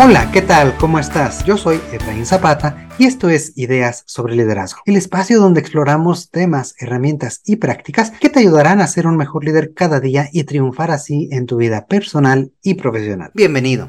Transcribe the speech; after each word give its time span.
Hola, 0.00 0.30
¿qué 0.32 0.42
tal? 0.42 0.76
¿Cómo 0.76 1.00
estás? 1.00 1.44
Yo 1.44 1.56
soy 1.56 1.80
Efraín 1.92 2.24
Zapata 2.24 2.88
y 3.00 3.06
esto 3.06 3.30
es 3.30 3.52
Ideas 3.56 4.04
sobre 4.06 4.36
Liderazgo, 4.36 4.80
el 4.86 4.96
espacio 4.96 5.40
donde 5.40 5.58
exploramos 5.58 6.30
temas, 6.30 6.76
herramientas 6.78 7.42
y 7.44 7.56
prácticas 7.56 8.12
que 8.12 8.28
te 8.28 8.38
ayudarán 8.38 8.80
a 8.80 8.86
ser 8.86 9.08
un 9.08 9.16
mejor 9.16 9.44
líder 9.44 9.74
cada 9.74 9.98
día 9.98 10.28
y 10.32 10.44
triunfar 10.44 10.92
así 10.92 11.28
en 11.32 11.46
tu 11.46 11.56
vida 11.56 11.86
personal 11.86 12.52
y 12.62 12.74
profesional. 12.74 13.32
Bienvenido. 13.34 13.88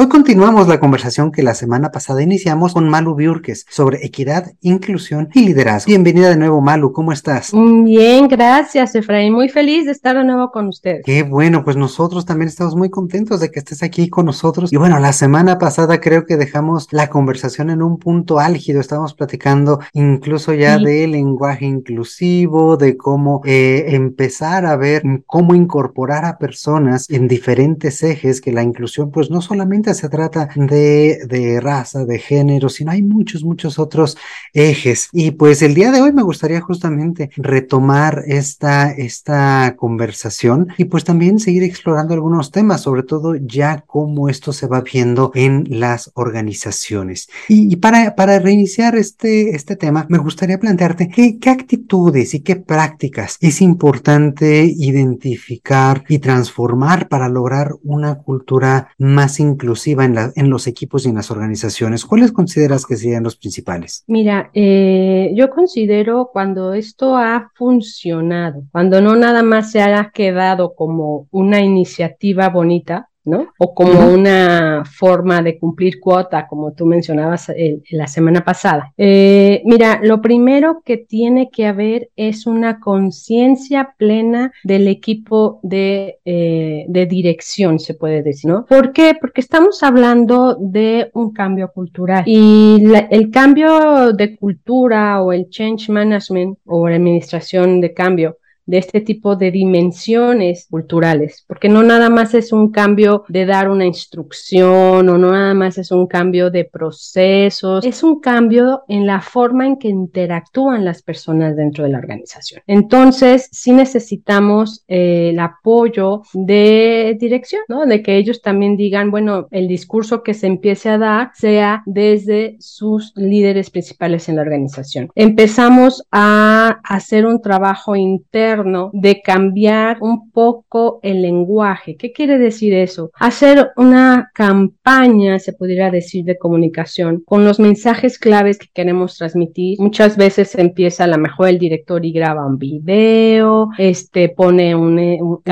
Hoy 0.00 0.08
continuamos 0.08 0.68
la 0.68 0.78
conversación 0.78 1.32
que 1.32 1.42
la 1.42 1.54
semana 1.54 1.90
pasada 1.90 2.22
iniciamos 2.22 2.74
con 2.74 2.88
Malu 2.88 3.16
Biurques 3.16 3.66
sobre 3.68 4.06
equidad, 4.06 4.52
inclusión 4.60 5.28
y 5.34 5.40
liderazgo. 5.44 5.88
Bienvenida 5.88 6.28
de 6.28 6.36
nuevo, 6.36 6.60
Malu, 6.60 6.92
¿cómo 6.92 7.10
estás? 7.10 7.52
Mm, 7.52 7.82
bien, 7.82 8.28
gracias, 8.28 8.94
Efraín. 8.94 9.32
Muy 9.32 9.48
feliz 9.48 9.86
de 9.86 9.90
estar 9.90 10.16
de 10.16 10.22
nuevo 10.22 10.52
con 10.52 10.68
usted. 10.68 11.00
Qué 11.04 11.24
bueno, 11.24 11.64
pues 11.64 11.76
nosotros 11.76 12.24
también 12.24 12.46
estamos 12.46 12.76
muy 12.76 12.90
contentos 12.90 13.40
de 13.40 13.50
que 13.50 13.58
estés 13.58 13.82
aquí 13.82 14.08
con 14.08 14.26
nosotros. 14.26 14.72
Y 14.72 14.76
bueno, 14.76 15.00
la 15.00 15.12
semana 15.12 15.58
pasada 15.58 16.00
creo 16.00 16.26
que 16.26 16.36
dejamos 16.36 16.86
la 16.92 17.10
conversación 17.10 17.68
en 17.68 17.82
un 17.82 17.98
punto 17.98 18.38
álgido. 18.38 18.80
Estábamos 18.80 19.14
platicando 19.14 19.80
incluso 19.94 20.54
ya 20.54 20.78
de 20.78 21.08
lenguaje 21.08 21.66
inclusivo, 21.66 22.76
de 22.76 22.96
cómo 22.96 23.40
eh, 23.44 23.86
empezar 23.88 24.64
a 24.64 24.76
ver 24.76 25.02
cómo 25.26 25.56
incorporar 25.56 26.24
a 26.24 26.38
personas 26.38 27.10
en 27.10 27.26
diferentes 27.26 28.04
ejes, 28.04 28.40
que 28.40 28.52
la 28.52 28.62
inclusión 28.62 29.10
pues 29.10 29.28
no 29.28 29.40
solamente 29.40 29.87
se 29.94 30.08
trata 30.08 30.48
de, 30.54 31.20
de 31.26 31.60
raza, 31.60 32.04
de 32.04 32.18
género, 32.18 32.68
sino 32.68 32.90
hay 32.90 33.02
muchos, 33.02 33.44
muchos 33.44 33.78
otros 33.78 34.16
ejes. 34.52 35.08
Y 35.12 35.32
pues 35.32 35.62
el 35.62 35.74
día 35.74 35.90
de 35.90 36.00
hoy 36.00 36.12
me 36.12 36.22
gustaría 36.22 36.60
justamente 36.60 37.30
retomar 37.36 38.24
esta, 38.26 38.90
esta 38.90 39.74
conversación 39.76 40.68
y 40.76 40.84
pues 40.84 41.04
también 41.04 41.38
seguir 41.38 41.62
explorando 41.62 42.14
algunos 42.14 42.50
temas, 42.50 42.82
sobre 42.82 43.02
todo 43.02 43.34
ya 43.36 43.84
cómo 43.86 44.28
esto 44.28 44.52
se 44.52 44.66
va 44.66 44.80
viendo 44.80 45.32
en 45.34 45.66
las 45.68 46.10
organizaciones. 46.14 47.28
Y, 47.48 47.76
para, 47.76 48.14
para 48.14 48.38
reiniciar 48.38 48.96
este, 48.96 49.54
este 49.54 49.76
tema, 49.76 50.06
me 50.08 50.18
gustaría 50.18 50.58
plantearte 50.58 51.08
qué, 51.08 51.38
qué 51.38 51.50
actitudes 51.50 52.34
y 52.34 52.40
qué 52.40 52.56
prácticas 52.56 53.38
es 53.40 53.60
importante 53.60 54.64
identificar 54.64 56.04
y 56.08 56.18
transformar 56.18 57.08
para 57.08 57.28
lograr 57.28 57.74
una 57.82 58.16
cultura 58.18 58.88
más 58.98 59.40
inclusiva 59.40 59.77
en, 59.86 60.16
en 60.34 60.50
los 60.50 60.66
equipos 60.66 61.06
y 61.06 61.10
en 61.10 61.14
las 61.16 61.30
organizaciones? 61.30 62.04
¿Cuáles 62.04 62.32
consideras 62.32 62.86
que 62.86 62.96
serían 62.96 63.22
los 63.22 63.36
principales? 63.36 64.04
Mira, 64.06 64.50
eh, 64.54 65.32
yo 65.34 65.50
considero 65.50 66.30
cuando 66.32 66.74
esto 66.74 67.16
ha 67.16 67.50
funcionado, 67.54 68.64
cuando 68.72 69.00
no 69.00 69.16
nada 69.16 69.42
más 69.42 69.70
se 69.70 69.80
haya 69.80 70.10
quedado 70.12 70.74
como 70.74 71.28
una 71.30 71.60
iniciativa 71.60 72.48
bonita, 72.48 73.10
o 73.58 73.74
como 73.74 74.12
una 74.12 74.84
forma 74.84 75.42
de 75.42 75.58
cumplir 75.58 76.00
cuota, 76.00 76.46
como 76.46 76.72
tú 76.72 76.86
mencionabas 76.86 77.50
eh, 77.50 77.80
la 77.90 78.06
semana 78.06 78.44
pasada. 78.44 78.92
Eh, 78.96 79.62
mira, 79.64 80.00
lo 80.02 80.20
primero 80.20 80.82
que 80.84 80.96
tiene 80.96 81.50
que 81.50 81.66
haber 81.66 82.10
es 82.16 82.46
una 82.46 82.80
conciencia 82.80 83.94
plena 83.96 84.52
del 84.64 84.88
equipo 84.88 85.60
de, 85.62 86.18
eh, 86.24 86.84
de, 86.88 87.06
dirección, 87.06 87.78
se 87.78 87.94
puede 87.94 88.22
decir, 88.22 88.50
¿no? 88.50 88.66
¿Por 88.66 88.92
qué? 88.92 89.16
Porque 89.20 89.40
estamos 89.40 89.82
hablando 89.82 90.56
de 90.60 91.10
un 91.14 91.32
cambio 91.32 91.70
cultural 91.72 92.24
y 92.26 92.82
el 93.10 93.30
cambio 93.30 94.12
de 94.12 94.36
cultura 94.36 95.22
o 95.22 95.32
el 95.32 95.48
change 95.48 95.88
management 95.88 96.58
o 96.66 96.88
la 96.88 96.96
administración 96.96 97.80
de 97.80 97.94
cambio 97.94 98.38
de 98.68 98.78
este 98.78 99.00
tipo 99.00 99.34
de 99.34 99.50
dimensiones 99.50 100.66
culturales, 100.70 101.42
porque 101.48 101.70
no 101.70 101.82
nada 101.82 102.10
más 102.10 102.34
es 102.34 102.52
un 102.52 102.70
cambio 102.70 103.24
de 103.28 103.46
dar 103.46 103.70
una 103.70 103.86
instrucción 103.86 105.08
o 105.08 105.16
no 105.16 105.32
nada 105.32 105.54
más 105.54 105.78
es 105.78 105.90
un 105.90 106.06
cambio 106.06 106.50
de 106.50 106.66
procesos, 106.66 107.84
es 107.86 108.02
un 108.02 108.20
cambio 108.20 108.82
en 108.86 109.06
la 109.06 109.22
forma 109.22 109.66
en 109.66 109.78
que 109.78 109.88
interactúan 109.88 110.84
las 110.84 111.02
personas 111.02 111.56
dentro 111.56 111.84
de 111.84 111.90
la 111.90 111.98
organización. 111.98 112.62
Entonces, 112.66 113.48
sí 113.52 113.72
necesitamos 113.72 114.84
eh, 114.86 115.30
el 115.30 115.40
apoyo 115.40 116.22
de 116.34 117.16
dirección, 117.18 117.62
¿no? 117.68 117.86
De 117.86 118.02
que 118.02 118.18
ellos 118.18 118.42
también 118.42 118.76
digan, 118.76 119.10
bueno, 119.10 119.48
el 119.50 119.66
discurso 119.66 120.22
que 120.22 120.34
se 120.34 120.46
empiece 120.46 120.90
a 120.90 120.98
dar 120.98 121.30
sea 121.34 121.82
desde 121.86 122.56
sus 122.60 123.14
líderes 123.16 123.70
principales 123.70 124.28
en 124.28 124.36
la 124.36 124.42
organización. 124.42 125.08
Empezamos 125.14 126.06
a 126.12 126.80
hacer 126.84 127.24
un 127.24 127.40
trabajo 127.40 127.96
interno 127.96 128.57
de 128.92 129.22
cambiar 129.22 129.98
un 130.00 130.30
poco 130.30 131.00
el 131.02 131.22
lenguaje. 131.22 131.96
¿Qué 131.96 132.12
quiere 132.12 132.38
decir 132.38 132.74
eso? 132.74 133.10
Hacer 133.14 133.70
una 133.76 134.30
campaña, 134.34 135.38
se 135.38 135.52
pudiera 135.52 135.90
decir, 135.90 136.24
de 136.24 136.38
comunicación 136.38 137.22
con 137.24 137.44
los 137.44 137.60
mensajes 137.60 138.18
claves 138.18 138.58
que 138.58 138.68
queremos 138.72 139.16
transmitir. 139.16 139.78
Muchas 139.80 140.16
veces 140.16 140.54
empieza 140.54 141.04
a 141.04 141.08
lo 141.08 141.18
mejor 141.18 141.48
el 141.48 141.58
director 141.58 142.04
y 142.04 142.12
graba 142.12 142.46
un 142.46 142.58
video, 142.58 143.70
este 143.78 144.28
pone 144.28 144.74
un, 144.74 144.98
un 144.98 145.42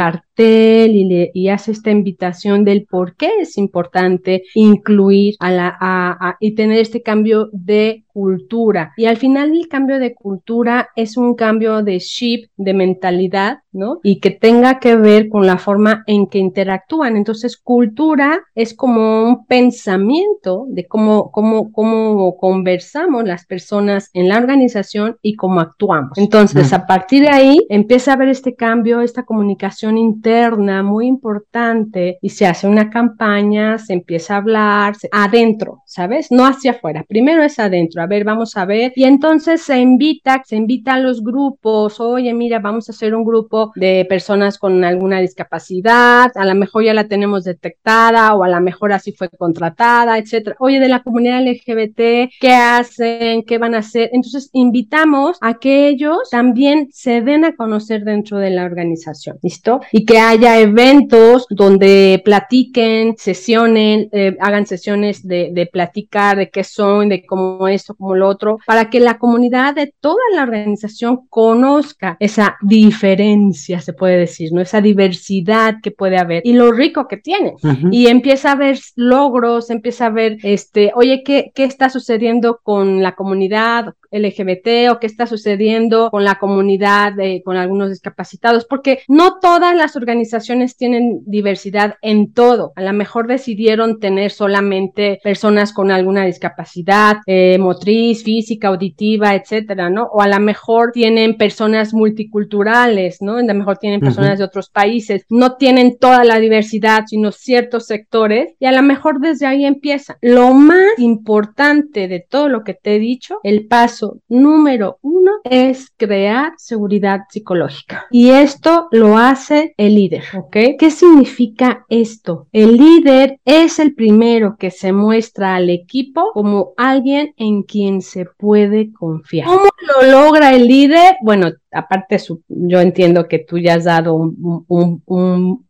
y, 0.45 1.05
le, 1.05 1.31
y 1.35 1.49
hace 1.49 1.73
esta 1.73 1.91
invitación 1.91 2.65
del 2.65 2.85
por 2.85 3.17
qué 3.17 3.31
es 3.41 3.59
importante 3.59 4.43
incluir 4.55 5.35
a 5.41 5.51
la, 5.51 5.77
a, 5.81 6.37
y 6.41 6.55
tener 6.55 6.79
este 6.79 7.03
cambio 7.03 7.49
de 7.53 8.05
cultura. 8.09 8.93
Y 8.97 9.07
al 9.07 9.17
final 9.17 9.53
el 9.57 9.69
cambio 9.69 9.99
de 9.99 10.15
cultura 10.15 10.89
es 10.97 11.17
un 11.17 11.35
cambio 11.35 11.83
de 11.83 11.99
chip, 11.99 12.51
de 12.57 12.75
mentalidad, 12.75 13.59
¿no? 13.77 14.01
Y 14.03 14.21
que 14.21 14.31
tenga 14.31 14.79
que 14.79 14.97
ver 14.97 15.29
con 15.29 15.47
la 15.47 15.59
forma 15.59 16.03
en 16.07 16.27
que 16.27 16.39
interactúan. 16.39 17.17
Entonces, 17.17 17.57
cultura 17.57 18.41
es 18.55 18.75
como 18.75 19.25
un 19.25 19.47
pensamiento 19.47 20.67
de 20.69 20.87
cómo, 20.87 21.31
cómo, 21.31 21.73
cómo 21.73 22.37
conversamos 22.37 23.25
las 23.25 23.47
personas 23.47 24.11
en 24.15 24.29
la 24.29 24.39
organización 24.39 25.17
y 25.23 25.37
cómo 25.37 25.61
actuamos. 25.61 26.17
Entonces, 26.17 26.73
a 26.73 26.87
partir 26.87 27.23
de 27.23 27.31
ahí 27.31 27.59
empieza 27.69 28.11
a 28.11 28.15
haber 28.15 28.29
este 28.29 28.55
cambio, 28.55 29.01
esta 29.01 29.25
comunicación 29.25 29.99
interna 29.99 30.83
muy 30.83 31.07
importante 31.07 32.19
y 32.21 32.31
se 32.31 32.47
hace 32.47 32.67
una 32.67 32.91
campaña, 32.91 33.79
se 33.79 33.93
empieza 33.93 34.35
a 34.35 34.39
hablar 34.39 34.95
adentro, 35.13 35.83
¿sabes? 35.87 36.31
No 36.31 36.47
hacia 36.47 36.73
afuera. 36.73 37.05
Primero 37.09 37.43
es 37.43 37.59
adentro. 37.59 38.03
A 38.03 38.07
ver, 38.07 38.25
vamos 38.25 38.57
a 38.57 38.65
ver. 38.65 38.93
Y 38.97 39.05
entonces 39.05 39.63
se 39.63 39.79
invita, 39.79 40.43
se 40.45 40.57
invita 40.57 40.95
a 40.95 41.01
los 41.01 41.23
grupos. 41.23 42.01
Oye, 42.01 42.33
mira, 42.35 42.59
vamos 42.59 42.89
a 42.89 42.93
hacer 42.93 43.15
un 43.15 43.25
grupo 43.25 43.66
de 43.75 44.07
personas 44.09 44.59
con 44.59 44.85
alguna 44.85 45.21
discapacidad. 45.21 46.31
A 46.35 46.45
lo 46.45 46.55
mejor 46.55 46.85
ya 46.85 46.95
la 46.95 47.09
tenemos 47.09 47.45
detectada 47.45 48.35
o 48.35 48.45
a 48.45 48.49
lo 48.49 48.61
mejor 48.61 48.93
así 48.93 49.13
fue 49.13 49.29
contratada, 49.29 50.19
etcétera. 50.19 50.57
Oye, 50.59 50.81
de 50.81 50.89
la 50.89 51.03
comunidad 51.03 51.43
LGBT, 51.43 52.31
¿qué 52.41 52.53
hacen? 52.53 53.43
¿Qué 53.45 53.59
van 53.59 53.75
a 53.75 53.79
hacer? 53.79 54.11
Entonces 54.13 54.51
invitamos 54.53 55.39
a 55.41 55.55
que 55.55 55.89
ellos 55.89 56.29
también 56.31 56.89
se 56.93 57.21
den 57.21 57.45
a 57.45 57.57
conocer 57.57 58.05
dentro 58.05 58.39
de 58.39 58.51
la 58.51 58.65
organización. 58.65 59.39
¿Listo? 59.43 59.81
Y 59.93 60.05
que 60.05 60.19
haya 60.19 60.59
eventos 60.59 61.47
donde 61.51 62.21
platiquen, 62.25 63.17
sesionen, 63.17 64.09
eh, 64.13 64.37
hagan 64.41 64.67
sesiones 64.67 65.27
de, 65.27 65.51
de, 65.53 65.67
platicar 65.67 66.37
de 66.37 66.51
qué 66.51 66.65
son, 66.65 67.09
de 67.09 67.25
cómo 67.25 67.69
esto, 67.69 67.95
como 67.95 68.15
lo 68.15 68.29
otro, 68.29 68.59
para 68.67 68.91
que 68.91 69.01
la 69.01 69.19
comunidad 69.19 69.75
de 69.75 69.93
toda 70.01 70.23
la 70.35 70.43
organización 70.43 71.27
conozca 71.29 72.17
esa 72.21 72.57
diferencia, 72.63 73.17
se 73.57 73.93
puede 73.93 74.19
decir, 74.19 74.53
¿no? 74.53 74.61
Esa 74.61 74.81
diversidad 74.81 75.77
que 75.83 75.91
puede 75.91 76.19
haber 76.19 76.43
y 76.45 76.53
lo 76.53 76.73
rico 76.73 77.09
que 77.09 77.17
tiene. 77.17 77.55
Y 77.91 78.07
empieza 78.07 78.53
a 78.53 78.57
ver 78.57 78.79
logros, 78.95 79.71
empieza 79.71 80.07
a 80.07 80.11
ver, 80.11 80.39
este, 80.43 80.93
oye, 80.95 81.23
¿qué, 81.25 81.51
qué 81.55 81.65
está 81.65 81.89
sucediendo 81.89 82.61
con 82.63 83.03
la 83.03 83.15
comunidad 83.15 83.95
LGBT 84.11 84.91
o 84.91 84.99
qué 84.99 85.07
está 85.07 85.27
sucediendo 85.27 86.11
con 86.11 86.25
la 86.25 86.37
comunidad, 86.37 87.15
con 87.45 87.57
algunos 87.57 87.91
discapacitados? 87.91 88.65
Porque 88.65 89.01
no 89.09 89.39
todas 89.41 89.77
las 89.77 89.97
organizaciones 89.97 90.77
tienen 90.77 91.21
diversidad 91.27 91.97
en 92.03 92.33
todo. 92.33 92.73
A 92.77 92.83
lo 92.83 92.93
mejor 92.93 93.27
decidieron 93.27 93.99
tener 94.01 94.31
solamente 94.31 95.21
personas 95.23 95.73
con 95.73 95.91
alguna 95.91 96.25
discapacidad 96.25 97.19
eh, 97.27 97.59
motriz, 97.59 98.23
física, 98.23 98.69
auditiva, 98.69 99.35
etcétera, 99.35 99.91
¿no? 99.91 100.05
O 100.13 100.21
a 100.21 100.29
lo 100.29 100.41
mejor 100.41 100.93
tienen 100.93 101.37
personas 101.37 101.95
multiculturales, 101.95 103.21
¿no? 103.21 103.37
A 103.37 103.43
lo 103.43 103.55
mejor 103.55 103.79
tienen 103.79 104.01
personas 104.01 104.39
de 104.39 104.45
otros 104.45 104.71
países. 104.71 105.25
No 105.29 105.57
tienen 105.57 105.99
toda 105.99 106.25
la 106.25 106.39
diversidad, 106.39 107.05
sino 107.07 107.33
ciertos 107.33 107.87
sectores. 107.87 108.55
Y 108.59 108.67
a 108.67 108.73
lo 108.73 108.83
mejor 108.83 109.21
desde 109.21 109.47
ahí 109.47 109.65
empieza. 109.65 110.19
Lo 110.21 110.53
más 110.53 110.99
importante 110.99 112.09
de 112.09 112.21
todo 112.21 112.49
lo 112.49 112.65
que 112.65 112.75
te 112.75 112.97
he 112.97 112.99
dicho, 112.99 113.39
el 113.43 113.67
paso 113.67 113.96
número 114.29 114.99
uno 115.03 115.33
es 115.45 115.93
crear 115.97 116.53
seguridad 116.57 117.21
psicológica. 117.29 118.07
Y 118.11 118.31
esto 118.31 118.89
lo 118.91 119.19
hace 119.19 119.75
el 119.77 119.95
líder, 119.95 120.25
¿ok? 120.37 120.57
¿Qué 120.79 120.91
significa 120.91 121.85
esto? 121.89 122.49
El 122.53 122.77
líder 122.77 123.41
es 123.45 123.79
el 123.79 123.95
primero 123.95 124.57
que 124.59 124.71
se 124.71 124.93
muestra 124.93 125.57
al 125.57 125.71
equipo 125.71 126.31
como 126.33 126.73
alguien 126.77 127.35
en 127.37 127.63
quien 127.63 128.03
se 128.03 128.25
puede 128.25 128.93
confiar. 128.93 129.47
¿Cómo 129.47 129.69
lo 129.87 130.11
logra 130.11 130.55
el 130.55 130.67
líder? 130.67 131.17
Bueno, 131.23 131.53
aparte 131.77 132.19
yo 132.49 132.81
entiendo 132.81 133.29
que 133.29 133.39
tú 133.39 133.59
ya 133.59 133.75
has 133.75 133.85
dado 133.85 134.15
un, 134.15 135.65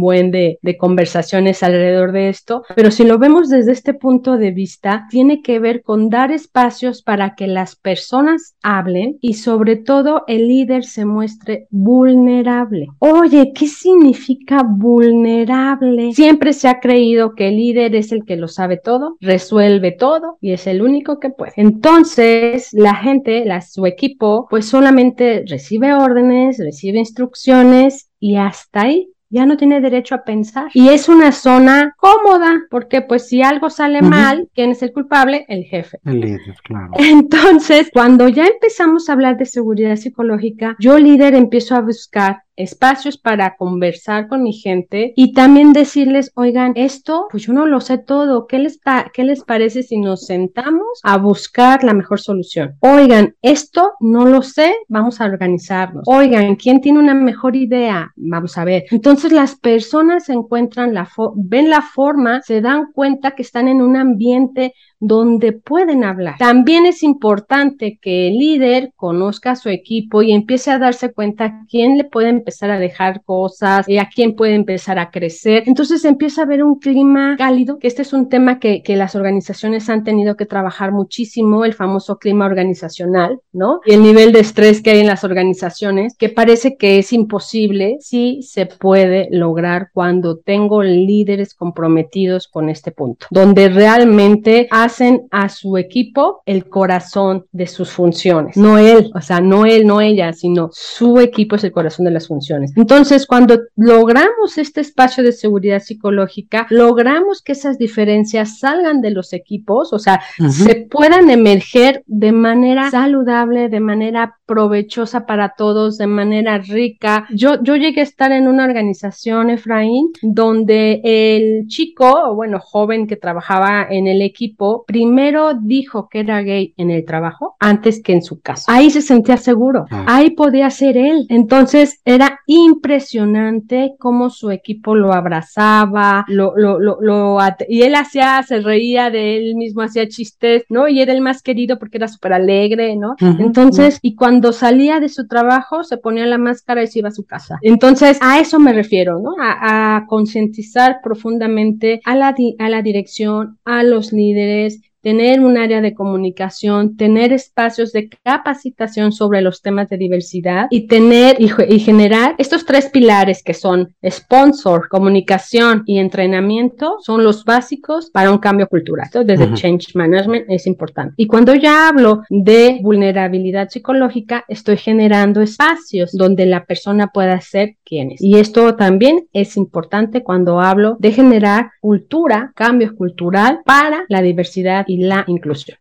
buen 0.00 0.30
de, 0.30 0.58
de, 0.62 0.76
conversaciones 0.76 1.62
alrededor 1.62 2.12
de 2.12 2.28
esto, 2.28 2.62
pero 2.74 2.90
si 2.90 3.04
lo 3.04 3.18
vemos 3.18 3.48
desde 3.48 3.72
este 3.72 3.94
punto 3.94 4.36
de 4.36 4.50
vista, 4.50 5.06
tiene 5.10 5.42
que 5.42 5.58
ver 5.58 5.82
con 5.82 6.10
dar 6.10 6.32
espacios 6.32 7.02
para 7.02 7.34
que 7.34 7.46
las 7.46 7.76
personas 7.76 8.56
hablen 8.62 9.18
y 9.20 9.34
sobre 9.34 9.76
todo 9.76 10.24
el 10.26 10.48
líder 10.48 10.84
se 10.84 11.04
muestre 11.04 11.66
vulnerable. 11.70 12.88
Oye, 12.98 13.52
¿qué 13.54 13.66
significa 13.66 14.62
vulnerable? 14.62 16.12
Siempre 16.12 16.52
se 16.52 16.68
ha 16.68 16.80
creído 16.80 17.34
que 17.34 17.48
el 17.48 17.56
líder 17.56 17.94
es 17.94 18.12
el 18.12 18.24
que 18.24 18.36
lo 18.36 18.48
sabe 18.48 18.76
todo, 18.76 19.16
resuelve 19.20 19.92
todo 19.92 20.38
y 20.40 20.52
es 20.52 20.66
el 20.66 20.82
único 20.82 21.20
que 21.20 21.30
puede. 21.30 21.52
Entonces, 21.56 22.72
la 22.72 22.94
gente, 22.94 23.44
la, 23.44 23.60
su 23.60 23.86
equipo, 23.86 24.46
pues 24.50 24.66
solamente 24.66 25.29
recibe 25.46 25.94
órdenes, 25.94 26.58
recibe 26.58 26.98
instrucciones 26.98 28.10
y 28.18 28.36
hasta 28.36 28.82
ahí 28.82 29.12
ya 29.30 29.46
no 29.46 29.56
tiene 29.56 29.80
derecho 29.80 30.16
a 30.16 30.24
pensar. 30.24 30.70
Y 30.74 30.88
es 30.88 31.08
una 31.08 31.30
zona 31.30 31.94
cómoda, 31.96 32.64
porque 32.68 33.00
pues 33.00 33.28
si 33.28 33.42
algo 33.42 33.70
sale 33.70 34.02
mal, 34.02 34.48
¿quién 34.54 34.72
es 34.72 34.82
el 34.82 34.92
culpable? 34.92 35.46
El 35.48 35.64
jefe. 35.64 36.00
El 36.04 36.20
líder, 36.20 36.56
claro. 36.64 36.90
Entonces, 36.98 37.90
cuando 37.92 38.28
ya 38.28 38.46
empezamos 38.46 39.08
a 39.08 39.12
hablar 39.12 39.38
de 39.38 39.46
seguridad 39.46 39.96
psicológica, 39.96 40.76
yo 40.80 40.98
líder 40.98 41.34
empiezo 41.34 41.76
a 41.76 41.80
buscar 41.80 42.42
espacios 42.62 43.18
para 43.18 43.56
conversar 43.56 44.28
con 44.28 44.42
mi 44.42 44.52
gente 44.52 45.12
y 45.16 45.32
también 45.32 45.72
decirles, 45.72 46.32
oigan, 46.34 46.72
esto, 46.76 47.26
pues 47.30 47.44
yo 47.44 47.52
no 47.52 47.66
lo 47.66 47.80
sé 47.80 47.98
todo, 47.98 48.46
¿qué 48.46 48.58
les, 48.58 48.80
qué 49.12 49.24
les 49.24 49.42
parece 49.44 49.82
si 49.82 49.98
nos 49.98 50.26
sentamos 50.26 51.00
a 51.02 51.16
buscar 51.18 51.84
la 51.84 51.94
mejor 51.94 52.20
solución? 52.20 52.76
Oigan, 52.80 53.34
esto 53.42 53.92
no 54.00 54.26
lo 54.26 54.42
sé, 54.42 54.74
vamos 54.88 55.20
a 55.20 55.24
organizarnos. 55.24 56.04
Oigan, 56.06 56.56
¿quién 56.56 56.80
tiene 56.80 56.98
una 56.98 57.14
mejor 57.14 57.56
idea? 57.56 58.12
Vamos 58.16 58.56
a 58.58 58.64
ver. 58.64 58.84
Entonces 58.90 59.32
las 59.32 59.56
personas 59.56 60.28
encuentran 60.28 60.94
la, 60.94 61.08
ven 61.36 61.70
la 61.70 61.82
forma, 61.82 62.42
se 62.42 62.60
dan 62.60 62.92
cuenta 62.92 63.32
que 63.32 63.42
están 63.42 63.68
en 63.68 63.82
un 63.82 63.96
ambiente 63.96 64.74
donde 65.00 65.52
pueden 65.52 66.04
hablar. 66.04 66.36
También 66.38 66.86
es 66.86 67.02
importante 67.02 67.98
que 68.00 68.28
el 68.28 68.38
líder 68.38 68.92
conozca 68.96 69.52
a 69.52 69.56
su 69.56 69.70
equipo 69.70 70.22
y 70.22 70.32
empiece 70.32 70.70
a 70.70 70.78
darse 70.78 71.12
cuenta 71.12 71.64
quién 71.68 71.96
le 71.96 72.04
puede 72.04 72.28
empezar 72.28 72.70
a 72.70 72.78
dejar 72.78 73.22
cosas, 73.24 73.88
y 73.88 73.98
a 73.98 74.08
quién 74.12 74.34
puede 74.34 74.54
empezar 74.54 74.98
a 74.98 75.10
crecer. 75.10 75.64
Entonces 75.66 76.04
empieza 76.04 76.42
a 76.42 76.44
haber 76.44 76.62
un 76.62 76.78
clima 76.78 77.36
cálido, 77.36 77.78
que 77.78 77.88
este 77.88 78.02
es 78.02 78.12
un 78.12 78.28
tema 78.28 78.58
que, 78.58 78.82
las 78.90 79.14
organizaciones 79.14 79.88
han 79.88 80.02
tenido 80.04 80.36
que 80.36 80.46
trabajar 80.46 80.90
muchísimo, 80.92 81.64
el 81.64 81.74
famoso 81.74 82.18
clima 82.18 82.44
organizacional, 82.44 83.38
¿no? 83.52 83.80
Y 83.86 83.92
el 83.92 84.02
nivel 84.02 84.32
de 84.32 84.40
estrés 84.40 84.82
que 84.82 84.90
hay 84.90 85.00
en 85.00 85.06
las 85.06 85.22
organizaciones, 85.24 86.16
que 86.16 86.28
parece 86.28 86.76
que 86.76 86.98
es 86.98 87.12
imposible, 87.12 87.96
sí 88.00 88.40
se 88.42 88.66
puede 88.66 89.28
lograr 89.30 89.90
cuando 89.94 90.38
tengo 90.38 90.82
líderes 90.82 91.54
comprometidos 91.54 92.48
con 92.48 92.68
este 92.68 92.90
punto, 92.90 93.26
donde 93.30 93.68
realmente 93.68 94.66
hacen 94.90 95.28
a 95.30 95.48
su 95.48 95.78
equipo 95.78 96.42
el 96.46 96.68
corazón 96.68 97.46
de 97.52 97.66
sus 97.66 97.90
funciones, 97.90 98.56
no 98.56 98.76
él, 98.78 99.10
o 99.14 99.20
sea, 99.20 99.40
no 99.40 99.66
él, 99.66 99.86
no 99.86 100.00
ella, 100.00 100.32
sino 100.32 100.70
su 100.72 101.20
equipo 101.20 101.56
es 101.56 101.64
el 101.64 101.72
corazón 101.72 102.04
de 102.04 102.10
las 102.10 102.26
funciones. 102.26 102.72
Entonces, 102.76 103.26
cuando 103.26 103.60
logramos 103.76 104.58
este 104.58 104.80
espacio 104.80 105.22
de 105.22 105.32
seguridad 105.32 105.80
psicológica, 105.80 106.66
logramos 106.70 107.42
que 107.42 107.52
esas 107.52 107.78
diferencias 107.78 108.58
salgan 108.58 109.00
de 109.00 109.10
los 109.10 109.32
equipos, 109.32 109.92
o 109.92 109.98
sea, 109.98 110.20
se 110.50 110.86
puedan 110.90 111.30
emerger 111.30 112.02
de 112.06 112.32
manera 112.32 112.90
saludable, 112.90 113.68
de 113.68 113.80
manera 113.80 114.38
provechosa 114.46 115.26
para 115.26 115.54
todos, 115.56 115.96
de 115.98 116.08
manera 116.08 116.58
rica. 116.58 117.26
Yo, 117.30 117.62
yo 117.62 117.76
llegué 117.76 118.00
a 118.00 118.04
estar 118.04 118.32
en 118.32 118.48
una 118.48 118.64
organización, 118.64 119.50
Efraín, 119.50 120.10
donde 120.22 121.00
el 121.04 121.68
chico, 121.68 122.34
bueno, 122.34 122.58
joven 122.58 123.06
que 123.06 123.16
trabajaba 123.16 123.86
en 123.88 124.06
el 124.06 124.22
equipo, 124.22 124.79
primero 124.86 125.54
dijo 125.54 126.08
que 126.08 126.20
era 126.20 126.42
gay 126.42 126.74
en 126.76 126.90
el 126.90 127.04
trabajo 127.04 127.56
antes 127.58 128.02
que 128.02 128.12
en 128.12 128.22
su 128.22 128.40
casa. 128.40 128.72
Ahí 128.72 128.90
se 128.90 129.02
sentía 129.02 129.36
seguro, 129.36 129.86
ah. 129.90 130.04
ahí 130.08 130.30
podía 130.30 130.70
ser 130.70 130.96
él. 130.96 131.26
Entonces 131.28 132.00
era 132.04 132.40
impresionante 132.46 133.94
cómo 133.98 134.30
su 134.30 134.50
equipo 134.50 134.94
lo 134.94 135.12
abrazaba, 135.12 136.24
lo, 136.28 136.54
lo, 136.56 136.78
lo, 136.78 137.38
y 137.68 137.82
él 137.82 137.94
hacía, 137.94 138.42
se 138.42 138.60
reía 138.60 139.10
de 139.10 139.36
él 139.36 139.54
mismo, 139.56 139.82
hacía 139.82 140.08
chistes, 140.08 140.64
¿no? 140.68 140.88
Y 140.88 141.00
era 141.00 141.12
el 141.12 141.20
más 141.20 141.42
querido 141.42 141.78
porque 141.78 141.98
era 141.98 142.08
súper 142.08 142.32
alegre, 142.32 142.96
¿no? 142.96 143.16
Entonces, 143.20 143.98
y 144.02 144.14
cuando 144.14 144.52
salía 144.52 145.00
de 145.00 145.08
su 145.08 145.26
trabajo, 145.26 145.84
se 145.84 145.96
ponía 145.96 146.26
la 146.26 146.38
máscara 146.38 146.82
y 146.82 146.86
se 146.86 147.00
iba 147.00 147.08
a 147.08 147.12
su 147.12 147.24
casa. 147.24 147.58
Entonces, 147.62 148.18
a 148.20 148.40
eso 148.40 148.58
me 148.58 148.72
refiero, 148.72 149.18
¿no? 149.18 149.34
A, 149.40 149.96
a 149.96 150.06
concientizar 150.06 150.98
profundamente 151.02 152.00
a 152.04 152.14
la, 152.14 152.34
a 152.58 152.68
la 152.68 152.82
dirección, 152.82 153.58
a 153.64 153.82
los 153.82 154.12
líderes, 154.12 154.69
tener 155.02 155.40
un 155.40 155.58
área 155.58 155.80
de 155.80 155.94
comunicación, 155.94 156.96
tener 156.96 157.32
espacios 157.32 157.92
de 157.92 158.08
capacitación 158.22 159.12
sobre 159.12 159.40
los 159.40 159.62
temas 159.62 159.88
de 159.88 159.96
diversidad 159.96 160.66
y 160.70 160.86
tener 160.86 161.36
y, 161.40 161.48
generar 161.80 162.34
estos 162.38 162.64
tres 162.64 162.88
pilares 162.90 163.42
que 163.42 163.54
son 163.54 163.94
sponsor, 164.08 164.88
comunicación 164.88 165.82
y 165.86 165.98
entrenamiento 165.98 166.96
son 167.00 167.24
los 167.24 167.44
básicos 167.44 168.10
para 168.10 168.30
un 168.30 168.38
cambio 168.38 168.66
cultural. 168.66 169.08
desde 169.24 169.54
change 169.54 169.94
management 169.94 170.44
es 170.48 170.66
importante. 170.66 171.14
Y 171.16 171.26
cuando 171.26 171.54
ya 171.54 171.88
hablo 171.88 172.22
de 172.28 172.78
vulnerabilidad 172.82 173.68
psicológica, 173.68 174.44
estoy 174.48 174.76
generando 174.76 175.40
espacios 175.40 176.12
donde 176.12 176.46
la 176.46 176.64
persona 176.64 177.08
pueda 177.08 177.40
ser 177.40 177.76
quien 177.84 178.12
es. 178.12 178.22
Y 178.22 178.38
esto 178.38 178.76
también 178.76 179.26
es 179.32 179.56
importante 179.56 180.22
cuando 180.22 180.60
hablo 180.60 180.96
de 180.98 181.12
generar 181.12 181.70
cultura, 181.80 182.52
cambio 182.54 182.94
cultural 182.94 183.60
para 183.64 184.04
la 184.08 184.22
diversidad 184.22 184.84
y 184.90 184.96
la 185.04 185.24
inclusión. 185.28 185.78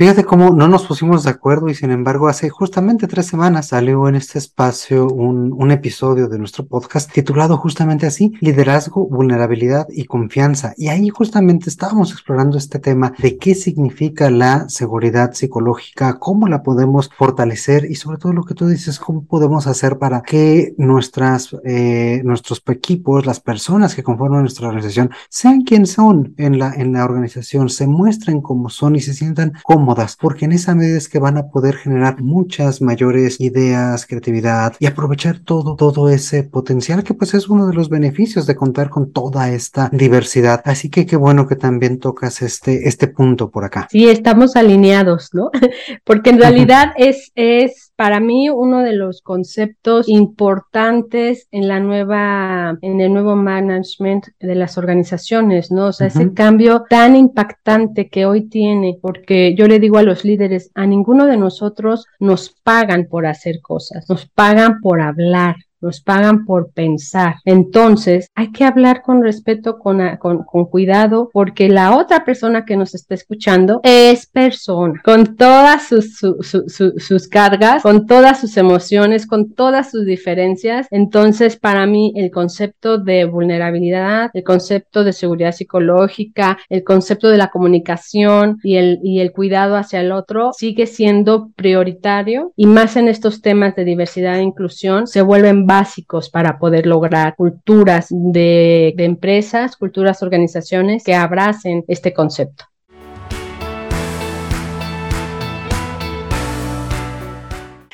Fíjate 0.00 0.24
cómo 0.24 0.48
no 0.48 0.66
nos 0.66 0.86
pusimos 0.86 1.24
de 1.24 1.30
acuerdo 1.30 1.68
y 1.68 1.74
sin 1.74 1.90
embargo 1.90 2.28
hace 2.28 2.48
justamente 2.48 3.06
tres 3.06 3.26
semanas 3.26 3.68
salió 3.68 4.08
en 4.08 4.14
este 4.14 4.38
espacio 4.38 5.06
un, 5.06 5.52
un, 5.52 5.70
episodio 5.72 6.26
de 6.26 6.38
nuestro 6.38 6.66
podcast 6.66 7.12
titulado 7.12 7.58
justamente 7.58 8.06
así, 8.06 8.32
Liderazgo, 8.40 9.06
Vulnerabilidad 9.06 9.88
y 9.90 10.06
Confianza. 10.06 10.72
Y 10.78 10.88
ahí 10.88 11.10
justamente 11.10 11.68
estábamos 11.68 12.12
explorando 12.12 12.56
este 12.56 12.78
tema 12.78 13.12
de 13.18 13.36
qué 13.36 13.54
significa 13.54 14.30
la 14.30 14.70
seguridad 14.70 15.34
psicológica, 15.34 16.18
cómo 16.18 16.48
la 16.48 16.62
podemos 16.62 17.10
fortalecer 17.18 17.84
y 17.84 17.96
sobre 17.96 18.16
todo 18.16 18.32
lo 18.32 18.44
que 18.44 18.54
tú 18.54 18.68
dices, 18.68 18.98
cómo 18.98 19.26
podemos 19.26 19.66
hacer 19.66 19.98
para 19.98 20.22
que 20.22 20.72
nuestras, 20.78 21.54
eh, 21.62 22.22
nuestros 22.24 22.62
equipos, 22.68 23.26
las 23.26 23.40
personas 23.40 23.94
que 23.94 24.02
conforman 24.02 24.40
nuestra 24.40 24.68
organización, 24.68 25.10
sean 25.28 25.60
quienes 25.60 25.92
son 25.92 26.32
en 26.38 26.58
la, 26.58 26.72
en 26.72 26.94
la 26.94 27.04
organización, 27.04 27.68
se 27.68 27.86
muestren 27.86 28.40
como 28.40 28.70
son 28.70 28.96
y 28.96 29.00
se 29.00 29.12
sientan 29.12 29.52
como 29.62 29.89
porque 30.18 30.44
en 30.44 30.52
esa 30.52 30.74
medida 30.74 30.96
es 30.96 31.08
que 31.08 31.18
van 31.18 31.36
a 31.36 31.48
poder 31.48 31.76
generar 31.76 32.20
muchas 32.20 32.80
mayores 32.80 33.40
ideas, 33.40 34.06
creatividad 34.06 34.74
y 34.78 34.86
aprovechar 34.86 35.38
todo, 35.40 35.76
todo 35.76 36.08
ese 36.08 36.42
potencial 36.44 37.02
que 37.04 37.14
pues 37.14 37.34
es 37.34 37.48
uno 37.48 37.66
de 37.66 37.74
los 37.74 37.88
beneficios 37.88 38.46
de 38.46 38.56
contar 38.56 38.90
con 38.90 39.12
toda 39.12 39.50
esta 39.50 39.88
diversidad. 39.92 40.62
Así 40.64 40.90
que 40.90 41.06
qué 41.06 41.16
bueno 41.16 41.46
que 41.46 41.56
también 41.56 41.98
tocas 41.98 42.42
este, 42.42 42.88
este 42.88 43.08
punto 43.08 43.50
por 43.50 43.64
acá. 43.64 43.88
Sí, 43.90 44.08
estamos 44.08 44.56
alineados, 44.56 45.30
¿no? 45.32 45.50
porque 46.04 46.30
en 46.30 46.38
realidad 46.40 46.92
es, 46.96 47.32
es 47.34 47.89
para 48.00 48.18
mí 48.18 48.48
uno 48.48 48.82
de 48.82 48.94
los 48.94 49.20
conceptos 49.20 50.08
importantes 50.08 51.48
en 51.50 51.68
la 51.68 51.80
nueva, 51.80 52.78
en 52.80 52.98
el 52.98 53.12
nuevo 53.12 53.36
management 53.36 54.24
de 54.40 54.54
las 54.54 54.78
organizaciones, 54.78 55.70
¿no? 55.70 55.88
O 55.88 55.92
sea, 55.92 56.06
ese 56.06 56.32
cambio 56.32 56.86
tan 56.88 57.14
impactante 57.14 58.08
que 58.08 58.24
hoy 58.24 58.48
tiene, 58.48 58.98
porque 59.02 59.54
yo 59.54 59.68
le 59.68 59.78
digo 59.80 59.98
a 59.98 60.02
los 60.02 60.24
líderes, 60.24 60.70
a 60.74 60.86
ninguno 60.86 61.26
de 61.26 61.36
nosotros 61.36 62.06
nos 62.18 62.48
pagan 62.64 63.06
por 63.06 63.26
hacer 63.26 63.60
cosas, 63.60 64.08
nos 64.08 64.24
pagan 64.30 64.80
por 64.80 65.02
hablar, 65.02 65.56
nos 65.80 66.00
pagan 66.00 66.44
por 66.44 66.72
pensar. 66.72 67.36
Entonces, 67.44 68.28
hay 68.34 68.52
que 68.52 68.64
hablar 68.64 69.02
con 69.02 69.22
respeto, 69.22 69.78
con, 69.78 70.00
con, 70.18 70.64
cuidado, 70.66 71.30
porque 71.32 71.68
la 71.68 71.96
otra 71.96 72.24
persona 72.24 72.64
que 72.64 72.76
nos 72.76 72.94
está 72.94 73.14
escuchando 73.14 73.80
es 73.82 74.26
persona, 74.26 75.00
con 75.04 75.36
todas 75.36 75.88
sus, 75.88 76.18
sus 76.18 77.28
cargas, 77.28 77.82
con 77.82 78.06
todas 78.06 78.40
sus 78.40 78.56
emociones, 78.56 79.26
con 79.26 79.52
todas 79.54 79.90
sus 79.90 80.04
diferencias. 80.04 80.86
Entonces, 80.90 81.56
para 81.56 81.86
mí, 81.86 82.12
el 82.16 82.30
concepto 82.30 82.98
de 82.98 83.24
vulnerabilidad, 83.24 84.30
el 84.34 84.44
concepto 84.44 85.04
de 85.04 85.12
seguridad 85.12 85.52
psicológica, 85.52 86.58
el 86.68 86.84
concepto 86.84 87.28
de 87.28 87.38
la 87.38 87.48
comunicación 87.48 88.58
y 88.62 88.76
el, 88.76 89.00
y 89.02 89.20
el 89.20 89.32
cuidado 89.32 89.76
hacia 89.76 90.00
el 90.00 90.12
otro 90.12 90.50
sigue 90.52 90.86
siendo 90.86 91.50
prioritario 91.56 92.52
y 92.56 92.66
más 92.66 92.96
en 92.96 93.08
estos 93.08 93.40
temas 93.40 93.74
de 93.76 93.84
diversidad 93.84 94.38
e 94.38 94.42
inclusión 94.42 95.06
se 95.06 95.22
vuelven 95.22 95.66
básicos 95.70 96.28
para 96.28 96.58
poder 96.58 96.84
lograr 96.84 97.36
culturas 97.36 98.08
de, 98.10 98.92
de 98.96 99.04
empresas, 99.04 99.76
culturas, 99.76 100.20
organizaciones 100.20 101.04
que 101.04 101.14
abracen 101.14 101.84
este 101.86 102.12
concepto. 102.12 102.69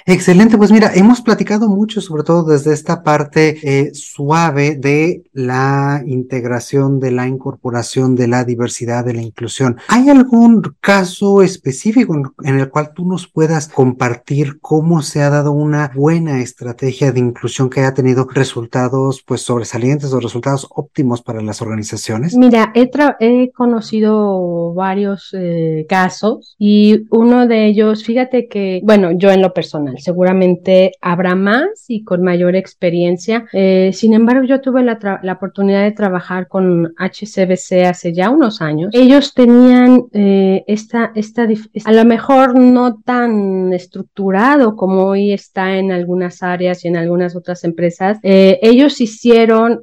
Excelente, 0.09 0.57
pues 0.57 0.71
mira, 0.71 0.93
hemos 0.95 1.21
platicado 1.21 1.69
mucho, 1.69 2.01
sobre 2.01 2.23
todo 2.23 2.45
desde 2.45 2.73
esta 2.73 3.03
parte 3.03 3.59
eh, 3.65 3.93
suave 3.93 4.77
de 4.77 5.25
la 5.33 6.01
integración, 6.07 7.01
de 7.01 7.11
la 7.11 7.27
incorporación, 7.27 8.15
de 8.15 8.29
la 8.29 8.45
diversidad, 8.45 9.05
de 9.05 9.15
la 9.15 9.23
inclusión. 9.23 9.79
¿Hay 9.89 10.09
algún 10.09 10.63
caso 10.81 11.43
específico 11.43 12.35
en, 12.45 12.61
el 12.61 12.71
cual 12.71 12.93
tú 12.95 13.05
nos 13.05 13.27
puedas 13.27 13.67
compartir 13.67 14.61
cómo 14.61 15.03
se 15.03 15.23
ha 15.23 15.29
dado 15.29 15.51
una 15.51 15.91
buena 15.93 16.41
estrategia 16.41 17.11
de 17.11 17.19
inclusión 17.19 17.69
que 17.69 17.81
haya 17.81 17.93
tenido 17.93 18.29
resultados 18.33 19.25
pues 19.27 19.43
sobresalientes 19.43 20.13
o 20.13 20.21
resultados 20.21 20.69
óptimos 20.71 21.21
para 21.21 21.43
las 21.43 21.61
organizaciones? 21.63 22.37
Mira, 22.37 22.73
he, 22.77 23.51
conocido 23.51 24.73
varios 24.73 25.35
eh, 25.37 25.85
casos 25.89 26.55
y 26.61 27.07
uno 27.11 27.49
de 27.49 27.67
ellos, 27.67 28.05
fíjate 28.05 28.47
que, 28.47 28.81
bueno, 28.85 29.11
yo 29.11 29.33
en 29.33 29.43
lo 29.43 29.53
personal, 29.53 29.96
Seguramente 29.99 30.93
habrá 31.01 31.35
más 31.35 31.85
y 31.89 32.05
con 32.05 32.23
mayor 32.23 32.57
experiencia. 32.57 33.47
Eh, 33.53 33.91
sin 33.93 34.15
embargo, 34.15 34.45
yo 34.45 34.61
tuve 34.61 34.83
la, 34.83 34.97
oportunidad 35.33 35.83
de 35.83 35.93
trabajar 35.93 36.49
con 36.49 36.95
HCBC 36.97 37.87
hace 37.87 38.13
ya 38.13 38.31
unos 38.31 38.63
años. 38.63 38.91
Ellos 38.93 39.35
tenían 39.35 40.05
eh, 40.13 40.65
esta, 40.67 41.13
esta, 41.15 41.47
a 41.85 41.93
lo 41.93 42.05
mejor 42.05 42.59
no 42.59 43.01
tan 43.05 43.73
estructurado 43.73 44.77
como 44.77 45.05
hoy 45.05 45.33
está 45.33 45.77
en 45.77 45.93
algunas 45.93 46.43
áreas 46.43 46.85
y 46.85 46.89
en 46.89 46.97
algunas 46.97 47.37
otras 47.37 47.65
empresas. 47.65 48.19
Eh, 48.23 48.59
ellos 48.63 49.01
hicieron 49.01 49.83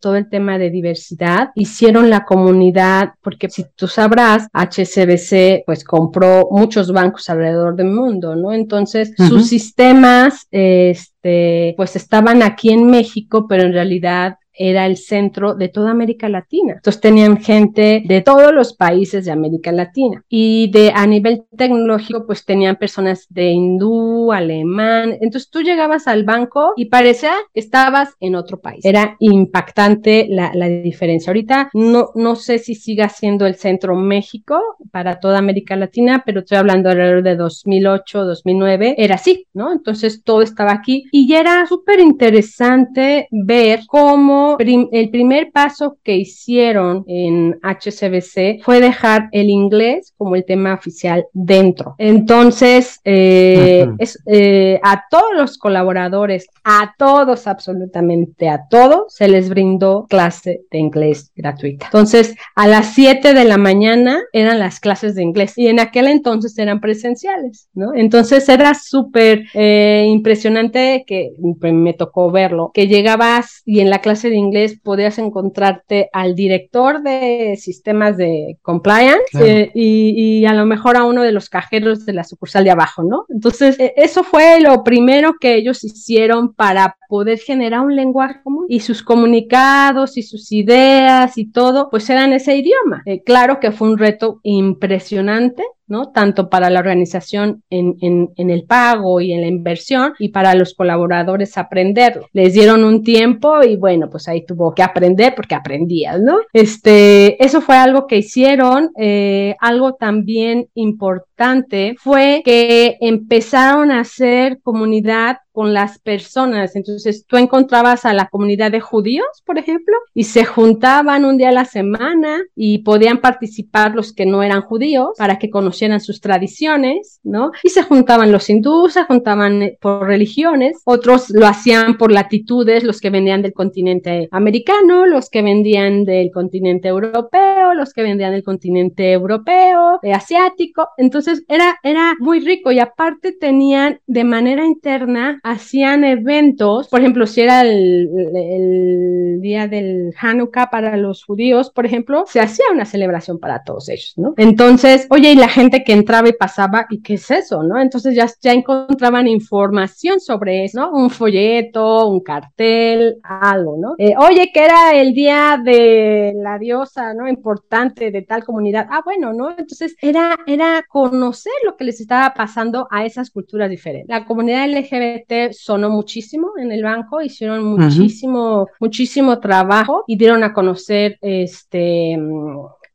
todo 0.00 0.16
el 0.16 0.28
tema 0.28 0.58
de 0.58 0.70
diversidad, 0.70 1.50
hicieron 1.54 2.10
la 2.10 2.24
comunidad, 2.24 3.14
porque 3.22 3.48
si 3.48 3.64
tú 3.74 3.86
sabrás, 3.86 4.48
HCBC 4.52 5.64
pues 5.66 5.84
compró 5.84 6.48
muchos 6.50 6.92
bancos 6.92 7.28
alrededor 7.28 7.76
del 7.76 7.88
mundo, 7.88 8.36
¿no? 8.36 8.52
Entonces, 8.52 9.12
sus 9.16 9.43
sistemas, 9.44 10.46
este, 10.50 11.74
pues 11.76 11.96
estaban 11.96 12.42
aquí 12.42 12.70
en 12.70 12.86
México, 12.86 13.46
pero 13.48 13.64
en 13.64 13.72
realidad 13.72 14.38
era 14.54 14.86
el 14.86 14.96
centro 14.96 15.54
de 15.54 15.68
toda 15.68 15.90
América 15.90 16.28
Latina. 16.28 16.74
Entonces 16.74 17.00
tenían 17.00 17.38
gente 17.38 18.02
de 18.04 18.22
todos 18.22 18.52
los 18.54 18.74
países 18.74 19.24
de 19.24 19.32
América 19.32 19.72
Latina 19.72 20.24
y 20.28 20.70
de 20.70 20.92
a 20.94 21.06
nivel 21.06 21.44
tecnológico 21.56 22.26
pues 22.26 22.44
tenían 22.44 22.76
personas 22.76 23.26
de 23.30 23.50
hindú, 23.50 24.32
alemán. 24.32 25.16
Entonces 25.20 25.50
tú 25.50 25.62
llegabas 25.62 26.06
al 26.06 26.24
banco 26.24 26.72
y 26.76 26.86
parecía 26.86 27.32
que 27.52 27.60
estabas 27.60 28.14
en 28.20 28.34
otro 28.34 28.60
país. 28.60 28.84
Era 28.84 29.16
impactante 29.18 30.26
la, 30.28 30.52
la 30.54 30.68
diferencia. 30.68 31.30
Ahorita 31.30 31.70
no, 31.74 32.10
no 32.14 32.36
sé 32.36 32.58
si 32.58 32.74
siga 32.74 33.08
siendo 33.08 33.46
el 33.46 33.56
centro 33.56 33.96
México 33.96 34.60
para 34.90 35.20
toda 35.20 35.38
América 35.38 35.76
Latina, 35.76 36.22
pero 36.24 36.40
estoy 36.40 36.58
hablando 36.58 36.90
alrededor 36.90 37.22
de 37.22 37.36
2008, 37.36 38.24
2009. 38.24 38.94
Era 38.98 39.16
así, 39.16 39.46
¿no? 39.52 39.72
Entonces 39.72 40.22
todo 40.22 40.42
estaba 40.42 40.72
aquí 40.72 41.04
y 41.10 41.28
ya 41.28 41.40
era 41.40 41.66
súper 41.66 42.00
interesante 42.00 43.28
ver 43.30 43.80
cómo 43.86 44.43
el 44.58 45.10
primer 45.10 45.50
paso 45.52 45.98
que 46.02 46.16
hicieron 46.16 47.04
en 47.06 47.58
HCBC 47.62 48.62
fue 48.62 48.80
dejar 48.80 49.28
el 49.32 49.50
inglés 49.50 50.14
como 50.16 50.36
el 50.36 50.44
tema 50.44 50.74
oficial 50.74 51.26
dentro. 51.32 51.94
Entonces, 51.98 53.00
eh, 53.04 53.86
eh, 54.26 54.80
a 54.82 55.04
todos 55.10 55.34
los 55.36 55.58
colaboradores, 55.58 56.46
a 56.64 56.94
todos, 56.98 57.46
absolutamente 57.46 58.48
a 58.48 58.66
todos, 58.68 59.14
se 59.14 59.28
les 59.28 59.48
brindó 59.48 60.06
clase 60.08 60.62
de 60.70 60.78
inglés 60.78 61.30
gratuita. 61.34 61.86
Entonces, 61.86 62.34
a 62.54 62.66
las 62.66 62.94
7 62.94 63.34
de 63.34 63.44
la 63.44 63.58
mañana 63.58 64.20
eran 64.32 64.58
las 64.58 64.80
clases 64.80 65.14
de 65.14 65.22
inglés 65.22 65.56
y 65.56 65.68
en 65.68 65.80
aquel 65.80 66.08
entonces 66.08 66.56
eran 66.58 66.80
presenciales, 66.80 67.68
¿no? 67.74 67.94
Entonces 67.94 68.48
era 68.48 68.74
súper 68.74 69.44
eh, 69.54 70.06
impresionante 70.08 71.04
que 71.06 71.32
me 71.60 71.92
tocó 71.92 72.30
verlo, 72.30 72.70
que 72.74 72.88
llegabas 72.88 73.62
y 73.64 73.80
en 73.80 73.90
la 73.90 74.00
clase 74.00 74.30
de 74.30 74.33
inglés 74.34 74.78
podías 74.82 75.18
encontrarte 75.18 76.08
al 76.12 76.34
director 76.34 77.02
de 77.02 77.56
sistemas 77.60 78.16
de 78.16 78.58
compliance 78.62 79.38
eh, 79.40 79.70
y, 79.74 80.44
a 80.46 80.54
lo 80.54 80.66
mejor 80.66 80.96
a 80.96 81.04
uno 81.04 81.22
de 81.22 81.32
los 81.32 81.48
cajeros 81.48 82.04
de 82.06 82.12
la 82.12 82.24
sucursal 82.24 82.64
de 82.64 82.70
abajo, 82.70 83.02
¿no? 83.02 83.26
Entonces, 83.28 83.78
e, 83.78 83.94
eso 83.96 84.24
fue 84.24 84.60
lo 84.60 84.84
primero 84.84 85.34
que 85.40 85.54
ellos 85.54 85.84
hicieron 85.84 86.54
para 86.54 86.96
poder 87.08 87.38
generar 87.38 87.80
un 87.80 87.96
lenguaje 87.96 88.40
común 88.42 88.66
y 88.68 88.80
sus 88.80 89.02
comunicados 89.02 90.16
y 90.16 90.22
sus 90.22 90.52
ideas 90.52 91.38
y 91.38 91.50
todo, 91.50 91.88
pues 91.90 92.08
eran 92.10 92.32
ese 92.32 92.56
idioma. 92.56 93.02
Eh, 93.06 93.22
claro 93.22 93.60
que 93.60 93.72
fue 93.72 93.88
un 93.88 93.98
reto 93.98 94.40
impresionante 94.42 95.64
¿no? 95.94 96.10
Tanto 96.10 96.50
para 96.50 96.70
la 96.70 96.80
organización 96.80 97.62
en, 97.70 98.32
el 98.36 98.64
pago 98.64 99.20
y 99.20 99.32
en 99.32 99.42
la 99.42 99.46
inversión 99.46 100.12
y 100.18 100.30
para 100.30 100.56
los 100.56 100.74
colaboradores 100.74 101.56
aprenderlo. 101.56 102.26
Les 102.32 102.52
dieron 102.52 102.82
un 102.82 103.04
tiempo 103.04 103.62
y 103.62 103.76
bueno, 103.76 104.10
pues 104.10 104.26
ahí 104.26 104.44
tuvo 104.44 104.74
que 104.74 104.82
aprender 104.82 105.34
porque 105.36 105.54
aprendías, 105.54 106.20
¿no? 106.20 106.38
Este, 106.52 107.42
eso 107.44 107.60
fue 107.60 107.76
algo 107.76 108.08
que 108.08 108.18
hicieron. 108.18 108.90
Eh, 108.98 109.54
algo 109.60 109.94
también 109.94 110.66
importante 110.74 111.94
fue 111.96 112.42
que 112.44 112.96
empezaron 113.00 113.92
a 113.92 114.00
hacer 114.00 114.58
comunidad 114.62 115.36
con 115.54 115.72
las 115.72 116.00
personas. 116.00 116.74
Entonces 116.74 117.26
tú 117.26 117.36
encontrabas 117.36 118.04
a 118.04 118.12
la 118.12 118.26
comunidad 118.26 118.72
de 118.72 118.80
judíos, 118.80 119.26
por 119.46 119.56
ejemplo, 119.56 119.94
y 120.12 120.24
se 120.24 120.44
juntaban 120.44 121.24
un 121.24 121.36
día 121.36 121.50
a 121.50 121.52
la 121.52 121.64
semana 121.64 122.42
y 122.56 122.78
podían 122.78 123.18
participar 123.18 123.94
los 123.94 124.12
que 124.12 124.26
no 124.26 124.42
eran 124.42 124.62
judíos 124.62 125.10
para 125.16 125.38
que 125.38 125.50
conocieran 125.50 126.00
sus 126.00 126.20
tradiciones, 126.20 127.20
¿no? 127.22 127.52
Y 127.62 127.68
se 127.68 127.84
juntaban 127.84 128.32
los 128.32 128.50
hindúes, 128.50 128.94
se 128.94 129.04
juntaban 129.04 129.62
eh, 129.62 129.78
por 129.80 130.08
religiones, 130.08 130.82
otros 130.84 131.30
lo 131.30 131.46
hacían 131.46 131.98
por 131.98 132.10
latitudes, 132.10 132.82
los 132.82 133.00
que 133.00 133.10
vendían 133.10 133.42
del 133.42 133.52
continente 133.52 134.28
americano, 134.32 135.06
los 135.06 135.30
que 135.30 135.42
vendían 135.42 136.04
del 136.04 136.32
continente 136.32 136.88
europeo, 136.88 137.74
los 137.74 137.92
que 137.92 138.02
vendían 138.02 138.32
del 138.32 138.42
continente 138.42 139.12
europeo, 139.12 140.00
eh, 140.02 140.12
asiático. 140.12 140.88
Entonces 140.98 141.44
era, 141.46 141.78
era 141.84 142.14
muy 142.18 142.40
rico 142.40 142.72
y 142.72 142.80
aparte 142.80 143.30
tenían 143.30 144.00
de 144.08 144.24
manera 144.24 144.66
interna 144.66 145.40
hacían 145.44 146.04
eventos, 146.04 146.88
por 146.88 147.00
ejemplo, 147.00 147.26
si 147.26 147.42
era 147.42 147.60
el, 147.60 149.40
día 149.40 149.68
del 149.68 150.14
Hanukkah 150.18 150.70
para 150.70 150.96
los 150.96 151.22
judíos, 151.22 151.70
por 151.70 151.84
ejemplo, 151.84 152.24
se 152.26 152.40
hacía 152.40 152.64
una 152.72 152.86
celebración 152.86 153.38
para 153.38 153.62
todos 153.62 153.90
ellos, 153.90 154.14
¿no? 154.16 154.32
Entonces, 154.38 155.06
oye, 155.10 155.32
y 155.32 155.36
la 155.36 155.48
gente 155.48 155.84
que 155.84 155.92
entraba 155.92 156.30
y 156.30 156.32
pasaba, 156.32 156.86
¿y 156.88 157.02
qué 157.02 157.14
es 157.14 157.30
eso, 157.30 157.62
no? 157.62 157.78
Entonces 157.78 158.14
ya, 158.14 158.26
ya 158.40 158.52
encontraban 158.52 159.28
información 159.28 160.18
sobre 160.18 160.64
eso, 160.64 160.80
¿no? 160.80 160.92
Un 160.92 161.10
folleto, 161.10 162.08
un 162.08 162.20
cartel, 162.20 163.16
algo, 163.22 163.76
¿no? 163.78 163.94
Eh, 163.98 164.14
oye, 164.18 164.50
que 164.52 164.64
era 164.64 164.92
el 164.94 165.12
día 165.12 165.60
de 165.62 166.32
la 166.36 166.58
diosa, 166.58 167.12
¿no? 167.12 167.28
Importante 167.28 168.10
de 168.10 168.22
tal 168.22 168.44
comunidad. 168.44 168.86
Ah, 168.90 169.02
bueno, 169.04 169.34
¿no? 169.34 169.50
Entonces 169.50 169.94
era, 170.00 170.38
era 170.46 170.84
conocer 170.88 171.52
lo 171.66 171.76
que 171.76 171.84
les 171.84 172.00
estaba 172.00 172.32
pasando 172.32 172.88
a 172.90 173.04
esas 173.04 173.30
culturas 173.30 173.68
diferentes. 173.68 174.08
La 174.08 174.24
comunidad 174.24 174.66
LGBT 174.70 175.33
sonó 175.52 175.90
muchísimo 175.90 176.52
en 176.58 176.72
el 176.72 176.82
banco, 176.82 177.20
hicieron 177.20 177.64
muchísimo, 177.64 178.68
muchísimo 178.80 179.38
trabajo 179.38 180.04
y 180.06 180.16
dieron 180.16 180.42
a 180.44 180.52
conocer 180.52 181.18
este 181.20 182.18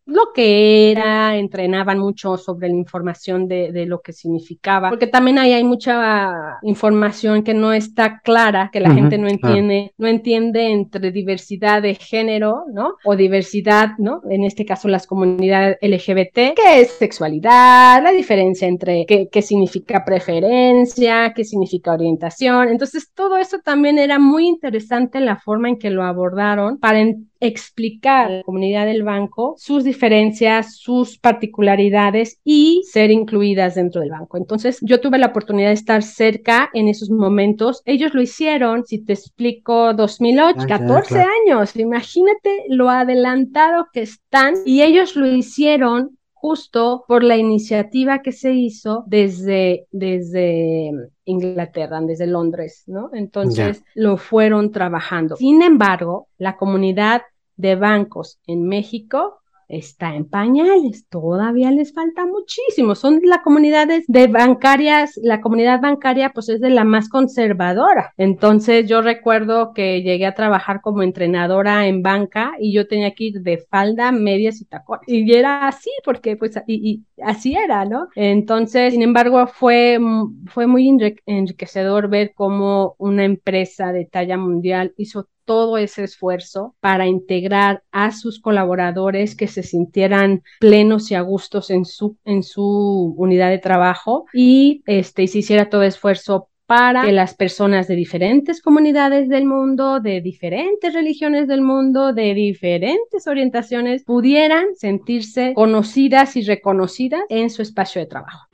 lo 0.10 0.34
que 0.34 0.92
era, 0.92 1.38
entrenaban 1.38 2.00
mucho 2.00 2.38
sobre 2.38 2.70
la 2.70 2.76
información 2.76 3.48
de, 3.48 3.72
de, 3.72 3.86
lo 3.86 4.02
que 4.02 4.14
significaba, 4.14 4.90
porque 4.90 5.08
también 5.08 5.38
ahí 5.38 5.54
hay 5.54 5.64
mucha 5.64 6.58
información 6.64 7.44
que 7.44 7.54
no 7.54 7.74
está 7.74 8.20
clara, 8.20 8.70
que 8.72 8.80
la 8.80 8.94
gente 8.94 9.18
no 9.18 9.28
entiende, 9.28 9.94
no 9.98 10.08
entiende 10.08 10.72
entre 10.72 11.12
diversidad 11.12 11.82
de 11.82 11.96
género, 11.96 12.66
¿no? 12.74 12.96
O 13.06 13.16
diversidad, 13.16 13.92
¿no? 13.98 14.22
En 14.30 14.44
este 14.44 14.66
caso 14.66 14.88
las 14.88 15.06
comunidades 15.08 15.78
LGBT, 15.82 16.56
qué 16.56 16.82
es 16.82 16.92
sexualidad, 16.92 18.02
la 18.04 18.12
diferencia 18.12 18.68
entre 18.68 19.06
qué, 19.06 19.30
qué 19.32 19.42
significa 19.42 20.04
preferencia, 20.06 21.34
qué 21.36 21.44
significa 21.44 21.94
orientación. 21.94 22.70
Entonces, 22.70 23.12
todo 23.14 23.38
eso 23.38 23.60
también 23.60 23.98
era 24.00 24.20
muy 24.20 24.48
interesante 24.48 25.20
la 25.20 25.38
forma 25.38 25.70
en 25.70 25.78
que 25.78 25.90
lo 25.90 26.04
abordaron 26.04 26.80
para 26.80 27.00
explicar 27.40 28.28
a 28.28 28.38
la 28.38 28.44
comunidad 28.44 28.86
del 28.86 29.04
banco 29.04 29.56
sus 29.58 29.84
diferencias, 29.84 30.78
sus 30.78 31.18
particularidades 31.18 32.40
y 32.44 32.84
ser 32.92 33.12
incluidas 33.12 33.76
dentro 33.76 34.02
del 34.02 34.12
banco. 34.12 34.38
Entonces, 34.38 34.80
yo 34.82 35.00
tuve 35.00 35.18
la 35.18 35.28
oportunidad 35.28 35.70
de 35.70 35.74
estar 35.74 36.04
cerca 36.04 36.70
en 36.74 36.88
esos 36.88 37.10
momentos. 37.10 37.82
Ellos 37.86 38.14
lo 38.14 38.22
hicieron, 38.22 38.86
si 38.86 39.04
te 39.04 39.14
explico, 39.14 39.94
2008, 39.94 40.66
14 40.68 41.20
años. 41.20 41.76
Imagínate 41.76 42.66
lo 42.70 42.90
adelantado 42.90 43.88
que 43.94 44.02
están 44.02 44.56
y 44.66 44.82
ellos 44.82 45.16
lo 45.16 45.28
hicieron 45.28 46.19
justo 46.42 47.04
por 47.06 47.24
la 47.24 47.36
iniciativa 47.36 48.22
que 48.22 48.32
se 48.32 48.54
hizo 48.54 49.04
desde, 49.08 49.88
desde 49.92 50.92
Inglaterra, 51.26 52.00
desde 52.02 52.28
Londres, 52.28 52.84
¿no? 52.88 53.10
Entonces 53.14 53.84
lo 53.94 54.16
fueron 54.16 54.72
trabajando. 54.72 55.36
Sin 55.36 55.62
embargo, 55.62 56.30
la 56.38 56.56
comunidad 56.56 57.24
de 57.58 57.76
bancos 57.76 58.40
en 58.48 58.68
México 58.70 59.39
está 59.70 60.16
en 60.16 60.26
pañales, 60.28 61.08
todavía 61.08 61.72
les 61.72 61.94
falta 61.94 62.26
muchísimo. 62.26 62.96
Son 62.96 63.22
las 63.24 63.40
comunidades 63.40 64.04
de 64.08 64.28
bancarias, 64.28 65.18
la 65.22 65.40
comunidad 65.40 65.80
bancaria 65.80 66.32
pues 66.34 66.50
es 66.50 66.60
de 66.60 66.72
la 66.72 66.84
más 66.84 67.08
conservadora. 67.08 68.14
Entonces 68.18 68.90
yo 68.90 69.02
recuerdo 69.02 69.74
que 69.74 70.02
llegué 70.02 70.26
a 70.26 70.34
trabajar 70.34 70.82
como 70.82 71.04
entrenadora 71.04 71.88
en 71.88 72.02
banca 72.02 72.54
y 72.60 72.74
yo 72.74 72.88
tenía 72.88 73.14
que 73.14 73.26
ir 73.26 73.42
de 73.42 73.60
falda, 73.70 74.12
medias 74.12 74.60
y 74.60 74.66
tacones. 74.66 75.08
Y 75.08 75.32
era 75.32 75.68
así 75.68 75.92
porque 76.04 76.36
pues 76.36 76.60
y, 76.68 77.04
así 77.24 77.56
era, 77.56 77.86
¿no? 77.86 78.08
Entonces, 78.16 78.94
sin 78.94 79.04
embargo, 79.04 79.46
fue, 79.48 80.00
fue 80.48 80.68
muy 80.68 80.90
enriquecedor 81.26 82.10
ver 82.10 82.34
cómo 82.36 82.96
una 82.98 83.24
empresa 83.24 83.92
de 83.92 84.06
talla 84.06 84.38
mundial 84.38 84.94
hizo 84.98 85.28
todo 85.50 85.80
ese 85.80 86.04
esfuerzo 86.04 86.76
para 86.80 87.08
integrar 87.08 87.82
a 87.92 88.12
sus 88.12 88.40
colaboradores 88.40 89.36
que 89.36 89.48
se 89.48 89.64
sintieran 89.64 90.44
plenos 90.60 91.10
y 91.10 91.16
a 91.16 91.22
gustos 91.22 91.72
en 91.72 91.86
su, 91.86 92.18
en 92.24 92.44
su 92.44 93.16
unidad 93.18 93.50
de 93.50 93.58
trabajo 93.58 94.26
y 94.32 94.84
este, 94.86 95.26
se 95.26 95.40
hiciera 95.40 95.68
todo 95.68 95.82
esfuerzo 95.82 96.50
para 96.68 97.02
que 97.02 97.12
las 97.12 97.34
personas 97.34 97.88
de 97.88 97.96
diferentes 97.96 98.62
comunidades 98.62 99.28
del 99.28 99.48
mundo, 99.48 100.00
de 100.00 100.22
diferentes 100.22 100.94
religiones 100.94 101.48
del 101.48 101.62
mundo, 101.62 102.14
de 102.14 102.36
diferentes 102.36 103.26
orientaciones, 103.26 104.04
pudieran 104.04 104.76
sentirse 104.76 105.54
conocidas 105.56 106.36
y 106.36 106.44
reconocidas 106.44 107.24
en 107.30 107.50
su 107.50 107.64
espacio 107.64 108.02
de 108.02 108.06
trabajo. 108.06 108.49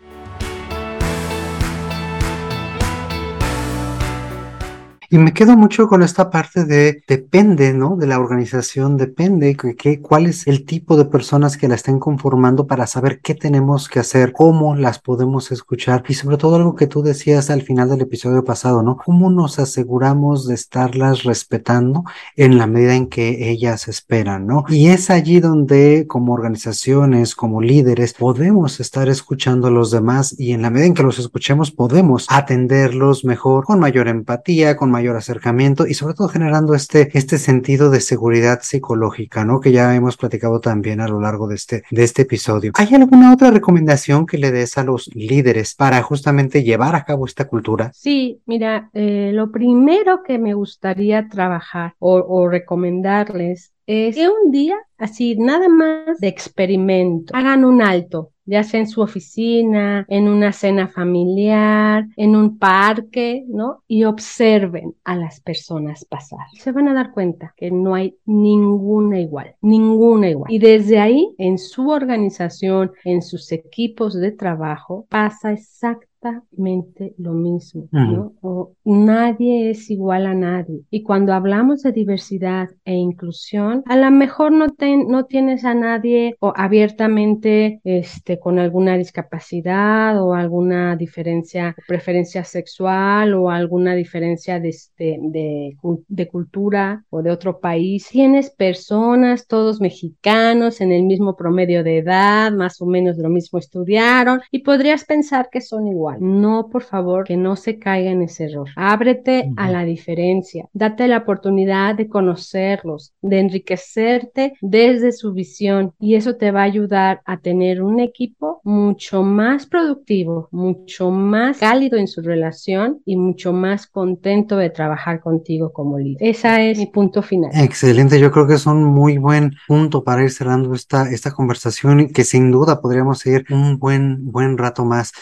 Y 5.15 5.17
me 5.17 5.31
quedo 5.31 5.55
mucho 5.55 5.87
con 5.87 6.03
esta 6.03 6.29
parte 6.29 6.65
de 6.65 7.01
depende, 7.07 7.73
¿no? 7.73 7.95
De 7.95 8.05
la 8.05 8.19
organización, 8.19 8.97
depende 8.97 9.55
que, 9.55 10.01
cuál 10.01 10.25
es 10.25 10.45
el 10.45 10.65
tipo 10.65 10.97
de 10.97 11.05
personas 11.05 11.55
que 11.55 11.69
la 11.69 11.75
estén 11.75 11.99
conformando 11.99 12.67
para 12.67 12.85
saber 12.85 13.21
qué 13.21 13.33
tenemos 13.33 13.87
que 13.87 14.01
hacer, 14.01 14.33
cómo 14.33 14.75
las 14.75 14.99
podemos 14.99 15.53
escuchar 15.53 16.03
y 16.09 16.15
sobre 16.15 16.35
todo 16.35 16.57
algo 16.57 16.75
que 16.75 16.87
tú 16.87 17.01
decías 17.01 17.49
al 17.49 17.61
final 17.61 17.87
del 17.87 18.01
episodio 18.01 18.43
pasado, 18.43 18.83
¿no? 18.83 18.97
¿Cómo 18.97 19.31
nos 19.31 19.57
aseguramos 19.57 20.49
de 20.49 20.55
estarlas 20.55 21.23
respetando 21.23 22.03
en 22.35 22.57
la 22.57 22.67
medida 22.67 22.93
en 22.93 23.07
que 23.07 23.49
ellas 23.49 23.87
esperan, 23.87 24.45
¿no? 24.45 24.65
Y 24.67 24.87
es 24.87 25.09
allí 25.09 25.39
donde 25.39 26.07
como 26.07 26.33
organizaciones, 26.33 27.35
como 27.35 27.61
líderes, 27.61 28.15
podemos 28.15 28.81
estar 28.81 29.07
escuchando 29.07 29.67
a 29.67 29.71
los 29.71 29.91
demás 29.91 30.37
y 30.37 30.51
en 30.51 30.61
la 30.61 30.69
medida 30.69 30.87
en 30.87 30.93
que 30.93 31.03
los 31.03 31.19
escuchemos 31.19 31.71
podemos 31.71 32.27
atenderlos 32.29 33.23
mejor, 33.23 33.63
con 33.63 33.79
mayor 33.79 34.09
empatía, 34.09 34.75
con 34.75 34.91
mayor 34.91 35.04
acercamiento 35.13 35.85
y 35.87 35.93
sobre 35.93 36.13
todo 36.13 36.27
generando 36.27 36.73
este, 36.73 37.09
este 37.17 37.37
sentido 37.37 37.89
de 37.89 38.01
seguridad 38.01 38.59
psicológica, 38.61 39.45
¿no? 39.45 39.59
Que 39.59 39.71
ya 39.71 39.93
hemos 39.95 40.17
platicado 40.17 40.59
también 40.59 41.01
a 41.01 41.07
lo 41.07 41.19
largo 41.19 41.47
de 41.47 41.55
este, 41.55 41.83
de 41.91 42.03
este 42.03 42.23
episodio. 42.23 42.71
¿Hay 42.75 42.93
alguna 42.95 43.33
otra 43.33 43.51
recomendación 43.51 44.25
que 44.25 44.37
le 44.37 44.51
des 44.51 44.77
a 44.77 44.83
los 44.83 45.13
líderes 45.13 45.75
para 45.75 46.01
justamente 46.01 46.63
llevar 46.63 46.95
a 46.95 47.03
cabo 47.05 47.25
esta 47.25 47.45
cultura? 47.47 47.91
Sí, 47.93 48.41
mira, 48.45 48.89
eh, 48.93 49.31
lo 49.33 49.51
primero 49.51 50.23
que 50.23 50.39
me 50.39 50.53
gustaría 50.53 51.27
trabajar 51.29 51.93
o, 51.99 52.15
o 52.15 52.47
recomendarles 52.47 53.73
es 53.87 54.15
que 54.15 54.27
un 54.27 54.51
día, 54.51 54.75
así 54.97 55.35
nada 55.37 55.69
más 55.69 56.19
de 56.19 56.27
experimento, 56.27 57.35
hagan 57.35 57.65
un 57.65 57.81
alto, 57.81 58.31
ya 58.45 58.63
sea 58.63 58.79
en 58.79 58.87
su 58.87 59.01
oficina, 59.01 60.05
en 60.07 60.27
una 60.27 60.51
cena 60.51 60.87
familiar, 60.87 62.05
en 62.15 62.35
un 62.35 62.57
parque, 62.57 63.43
¿no? 63.47 63.83
Y 63.87 64.03
observen 64.03 64.95
a 65.03 65.15
las 65.15 65.39
personas 65.39 66.05
pasar. 66.05 66.45
Se 66.53 66.71
van 66.71 66.87
a 66.87 66.93
dar 66.93 67.11
cuenta 67.11 67.53
que 67.57 67.71
no 67.71 67.95
hay 67.95 68.17
ninguna 68.25 69.19
igual, 69.19 69.55
ninguna 69.61 70.29
igual. 70.29 70.51
Y 70.51 70.59
desde 70.59 70.99
ahí, 70.99 71.33
en 71.37 71.57
su 71.57 71.89
organización, 71.89 72.91
en 73.03 73.21
sus 73.21 73.51
equipos 73.51 74.13
de 74.13 74.31
trabajo, 74.31 75.07
pasa 75.09 75.51
exactamente 75.51 76.15
exactamente 76.25 77.13
lo 77.17 77.33
mismo, 77.33 77.87
¿no? 77.91 78.33
O 78.41 78.73
nadie 78.83 79.69
es 79.69 79.89
igual 79.91 80.25
a 80.25 80.33
nadie. 80.33 80.81
Y 80.89 81.03
cuando 81.03 81.33
hablamos 81.33 81.83
de 81.83 81.91
diversidad 81.91 82.69
e 82.83 82.93
inclusión, 82.93 83.83
a 83.85 83.95
lo 83.95 84.11
mejor 84.11 84.51
no, 84.51 84.69
no 84.97 85.25
tienes 85.25 85.65
a 85.65 85.73
nadie 85.73 86.35
o 86.39 86.53
abiertamente 86.55 87.81
este, 87.83 88.39
con 88.39 88.59
alguna 88.59 88.97
discapacidad 88.97 90.21
o 90.21 90.33
alguna 90.33 90.95
diferencia, 90.95 91.75
preferencia 91.87 92.43
sexual 92.43 93.33
o 93.33 93.49
alguna 93.49 93.95
diferencia 93.95 94.59
de, 94.59 94.69
este, 94.69 95.17
de, 95.19 95.77
de 96.07 96.27
cultura 96.27 97.03
o 97.09 97.21
de 97.21 97.31
otro 97.31 97.59
país. 97.59 98.07
Tienes 98.09 98.49
personas, 98.49 99.47
todos 99.47 99.81
mexicanos, 99.81 100.81
en 100.81 100.91
el 100.91 101.03
mismo 101.03 101.35
promedio 101.35 101.83
de 101.83 101.99
edad, 101.99 102.51
más 102.51 102.81
o 102.81 102.85
menos 102.85 103.17
lo 103.17 103.29
mismo 103.29 103.59
estudiaron 103.59 104.41
y 104.51 104.59
podrías 104.59 105.05
pensar 105.05 105.49
que 105.51 105.61
son 105.61 105.87
iguales 105.87 106.15
no, 106.19 106.69
por 106.69 106.83
favor, 106.83 107.25
que 107.25 107.37
no 107.37 107.55
se 107.55 107.79
caiga 107.79 108.11
en 108.11 108.21
ese 108.21 108.45
error. 108.45 108.69
Ábrete 108.75 109.51
a 109.57 109.69
la 109.69 109.83
diferencia. 109.83 110.67
Date 110.73 111.07
la 111.07 111.17
oportunidad 111.19 111.95
de 111.95 112.07
conocerlos, 112.07 113.13
de 113.21 113.39
enriquecerte 113.39 114.53
desde 114.75 115.13
su 115.13 115.31
visión 115.31 115.93
y 116.01 116.15
eso 116.15 116.35
te 116.35 116.51
va 116.51 116.61
a 116.61 116.65
ayudar 116.65 117.21
a 117.25 117.37
tener 117.37 117.81
un 117.81 118.01
equipo 118.01 118.59
mucho 118.65 119.23
más 119.23 119.65
productivo, 119.65 120.49
mucho 120.51 121.11
más 121.11 121.59
cálido 121.59 121.97
en 121.97 122.09
su 122.09 122.21
relación 122.21 123.01
y 123.05 123.15
mucho 123.15 123.53
más 123.53 123.87
contento 123.87 124.57
de 124.57 124.69
trabajar 124.69 125.21
contigo 125.21 125.71
como 125.71 125.97
líder. 125.97 126.17
Ese 126.19 126.71
es 126.71 126.77
mi 126.77 126.87
punto 126.87 127.21
final. 127.21 127.51
Excelente, 127.53 128.19
yo 128.19 128.31
creo 128.31 128.47
que 128.47 128.55
es 128.55 128.65
un 128.65 128.83
muy 128.83 129.17
buen 129.17 129.53
punto 129.65 130.03
para 130.03 130.23
ir 130.23 130.31
cerrando 130.31 130.73
esta, 130.73 131.09
esta 131.09 131.31
conversación 131.31 132.09
que 132.09 132.25
sin 132.25 132.51
duda 132.51 132.81
podríamos 132.81 133.19
seguir 133.19 133.45
un 133.51 133.79
buen, 133.79 134.29
buen 134.29 134.57
rato 134.57 134.83
más. 134.83 135.13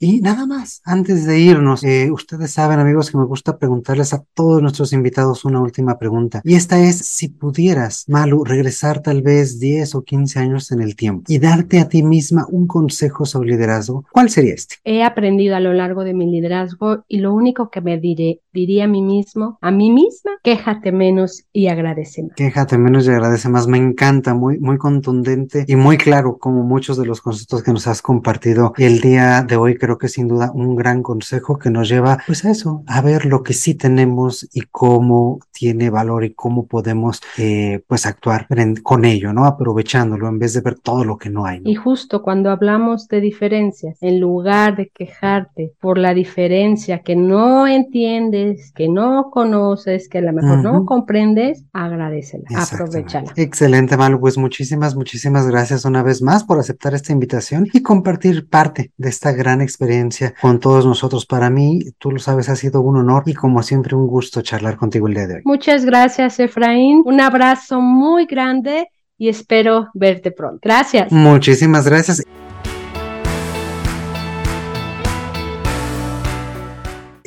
Y 0.00 0.20
nada 0.20 0.46
más, 0.46 0.80
antes 0.84 1.26
de 1.26 1.40
irnos, 1.40 1.82
eh, 1.82 2.10
ustedes 2.12 2.52
saben 2.52 2.78
amigos 2.78 3.10
que 3.10 3.18
me 3.18 3.24
gusta 3.24 3.58
preguntarles 3.58 4.14
a 4.14 4.22
todos 4.32 4.62
nuestros 4.62 4.92
invitados 4.92 5.44
una 5.44 5.60
última 5.60 5.98
pregunta. 5.98 6.40
Y 6.44 6.54
esta 6.54 6.78
es, 6.78 6.98
si 6.98 7.28
pudieras, 7.28 8.04
Malu, 8.06 8.44
regresar 8.44 9.02
tal 9.02 9.22
vez 9.22 9.58
10 9.58 9.96
o 9.96 10.04
15 10.04 10.38
años 10.38 10.70
en 10.70 10.82
el 10.82 10.94
tiempo 10.94 11.24
y 11.26 11.38
darte 11.38 11.80
a 11.80 11.88
ti 11.88 12.04
misma 12.04 12.46
un 12.48 12.68
consejo 12.68 13.24
sobre 13.24 13.50
liderazgo, 13.50 14.04
¿cuál 14.12 14.30
sería 14.30 14.54
este? 14.54 14.76
He 14.84 15.02
aprendido 15.02 15.56
a 15.56 15.60
lo 15.60 15.72
largo 15.72 16.04
de 16.04 16.14
mi 16.14 16.30
liderazgo 16.30 17.04
y 17.08 17.18
lo 17.18 17.34
único 17.34 17.70
que 17.70 17.80
me 17.80 17.98
diré, 17.98 18.40
diría 18.52 18.84
a 18.84 18.88
mí 18.88 19.02
mismo, 19.02 19.58
a 19.60 19.72
mí 19.72 19.90
misma, 19.90 20.32
quéjate 20.44 20.92
menos 20.92 21.42
y 21.52 21.66
agradece 21.66 22.22
más. 22.22 22.32
Quéjate 22.36 22.78
menos 22.78 23.06
y 23.06 23.10
agradece 23.10 23.48
más. 23.48 23.66
Me 23.66 23.78
encanta, 23.78 24.32
muy, 24.32 24.60
muy 24.60 24.78
contundente 24.78 25.64
y 25.66 25.74
muy 25.74 25.98
claro 25.98 26.38
como 26.38 26.62
muchos 26.62 26.96
de 26.98 27.06
los 27.06 27.20
conceptos 27.20 27.64
que 27.64 27.72
nos 27.72 27.88
has 27.88 28.00
compartido 28.00 28.74
el 28.76 29.00
día 29.00 29.42
de 29.42 29.56
hoy 29.56 29.76
creo 29.88 29.96
que 29.96 30.08
sin 30.08 30.28
duda 30.28 30.52
un 30.52 30.76
gran 30.76 31.02
consejo 31.02 31.58
que 31.58 31.70
nos 31.70 31.88
lleva 31.88 32.18
pues 32.26 32.44
a 32.44 32.50
eso, 32.50 32.82
a 32.86 33.00
ver 33.00 33.24
lo 33.24 33.42
que 33.42 33.54
sí 33.54 33.74
tenemos 33.74 34.46
y 34.52 34.60
cómo 34.70 35.38
tiene 35.50 35.88
valor 35.88 36.24
y 36.24 36.34
cómo 36.34 36.66
podemos 36.66 37.22
eh, 37.38 37.82
pues 37.86 38.04
actuar 38.04 38.46
con 38.82 39.06
ello, 39.06 39.32
¿no? 39.32 39.46
Aprovechándolo 39.46 40.28
en 40.28 40.38
vez 40.38 40.52
de 40.52 40.60
ver 40.60 40.78
todo 40.78 41.04
lo 41.04 41.16
que 41.16 41.30
no 41.30 41.46
hay. 41.46 41.62
Y 41.64 41.74
justo 41.74 42.20
cuando 42.20 42.50
hablamos 42.50 43.08
de 43.08 43.22
diferencias, 43.22 43.96
en 44.02 44.20
lugar 44.20 44.76
de 44.76 44.90
quejarte 44.90 45.72
por 45.80 45.96
la 45.96 46.12
diferencia 46.12 46.98
que 46.98 47.16
no 47.16 47.66
entiendes, 47.66 48.72
que 48.74 48.90
no 48.90 49.30
conoces, 49.30 50.10
que 50.10 50.18
a 50.18 50.22
lo 50.22 50.34
mejor 50.34 50.62
no 50.62 50.84
comprendes, 50.84 51.64
agradecela, 51.72 52.44
aprovechala. 52.54 53.32
Excelente, 53.36 53.96
Malu. 53.96 54.20
Pues 54.20 54.36
muchísimas, 54.36 54.94
muchísimas 54.94 55.46
gracias 55.46 55.86
una 55.86 56.02
vez 56.02 56.20
más 56.20 56.44
por 56.44 56.58
aceptar 56.58 56.92
esta 56.92 57.12
invitación 57.12 57.66
y 57.72 57.80
compartir 57.80 58.50
parte 58.50 58.92
de 58.98 59.08
esta 59.08 59.32
gran 59.32 59.62
experiencia 59.62 59.77
experiencia 59.78 60.34
con 60.40 60.58
todos 60.58 60.84
nosotros. 60.84 61.24
Para 61.24 61.50
mí, 61.50 61.80
tú 61.98 62.10
lo 62.10 62.18
sabes, 62.18 62.48
ha 62.48 62.56
sido 62.56 62.80
un 62.80 62.96
honor 62.96 63.22
y 63.26 63.34
como 63.34 63.62
siempre 63.62 63.94
un 63.94 64.06
gusto 64.06 64.42
charlar 64.42 64.76
contigo 64.76 65.06
el 65.06 65.14
día 65.14 65.26
de 65.26 65.34
hoy. 65.36 65.42
Muchas 65.44 65.84
gracias, 65.84 66.40
Efraín. 66.40 67.02
Un 67.04 67.20
abrazo 67.20 67.80
muy 67.80 68.26
grande 68.26 68.88
y 69.16 69.28
espero 69.28 69.88
verte 69.94 70.30
pronto. 70.32 70.58
Gracias. 70.62 71.12
Muchísimas 71.12 71.86
gracias. 71.86 72.22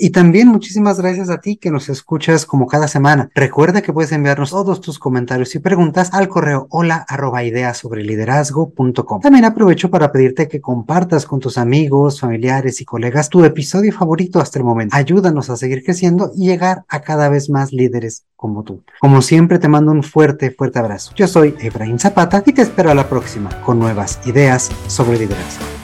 Y 0.03 0.09
también 0.09 0.47
muchísimas 0.47 0.99
gracias 0.99 1.29
a 1.29 1.41
ti 1.41 1.57
que 1.57 1.69
nos 1.69 1.87
escuchas 1.87 2.47
como 2.47 2.65
cada 2.65 2.87
semana. 2.87 3.29
Recuerda 3.35 3.83
que 3.83 3.93
puedes 3.93 4.11
enviarnos 4.11 4.49
todos 4.49 4.81
tus 4.81 4.97
comentarios 4.97 5.53
y 5.53 5.59
preguntas 5.59 6.09
al 6.11 6.27
correo 6.27 6.65
hola 6.71 7.05
arroba 7.07 7.41
sobre 7.75 8.03
liderazgo.com. 8.03 9.21
También 9.21 9.45
aprovecho 9.45 9.91
para 9.91 10.11
pedirte 10.11 10.47
que 10.47 10.59
compartas 10.59 11.27
con 11.27 11.39
tus 11.39 11.59
amigos, 11.59 12.19
familiares 12.19 12.81
y 12.81 12.85
colegas 12.85 13.29
tu 13.29 13.45
episodio 13.45 13.93
favorito 13.93 14.39
hasta 14.39 14.57
el 14.57 14.65
momento. 14.65 14.95
Ayúdanos 14.95 15.51
a 15.51 15.55
seguir 15.55 15.83
creciendo 15.83 16.31
y 16.35 16.47
llegar 16.47 16.83
a 16.87 17.01
cada 17.01 17.29
vez 17.29 17.51
más 17.51 17.71
líderes 17.71 18.23
como 18.35 18.63
tú. 18.63 18.81
Como 18.99 19.21
siempre 19.21 19.59
te 19.59 19.67
mando 19.67 19.91
un 19.91 20.01
fuerte, 20.01 20.49
fuerte 20.49 20.79
abrazo. 20.79 21.11
Yo 21.15 21.27
soy 21.27 21.55
Efraín 21.59 21.99
Zapata 21.99 22.41
y 22.43 22.53
te 22.53 22.63
espero 22.63 22.89
a 22.89 22.95
la 22.95 23.07
próxima 23.07 23.61
con 23.61 23.77
nuevas 23.77 24.19
ideas 24.25 24.71
sobre 24.87 25.19
liderazgo. 25.19 25.80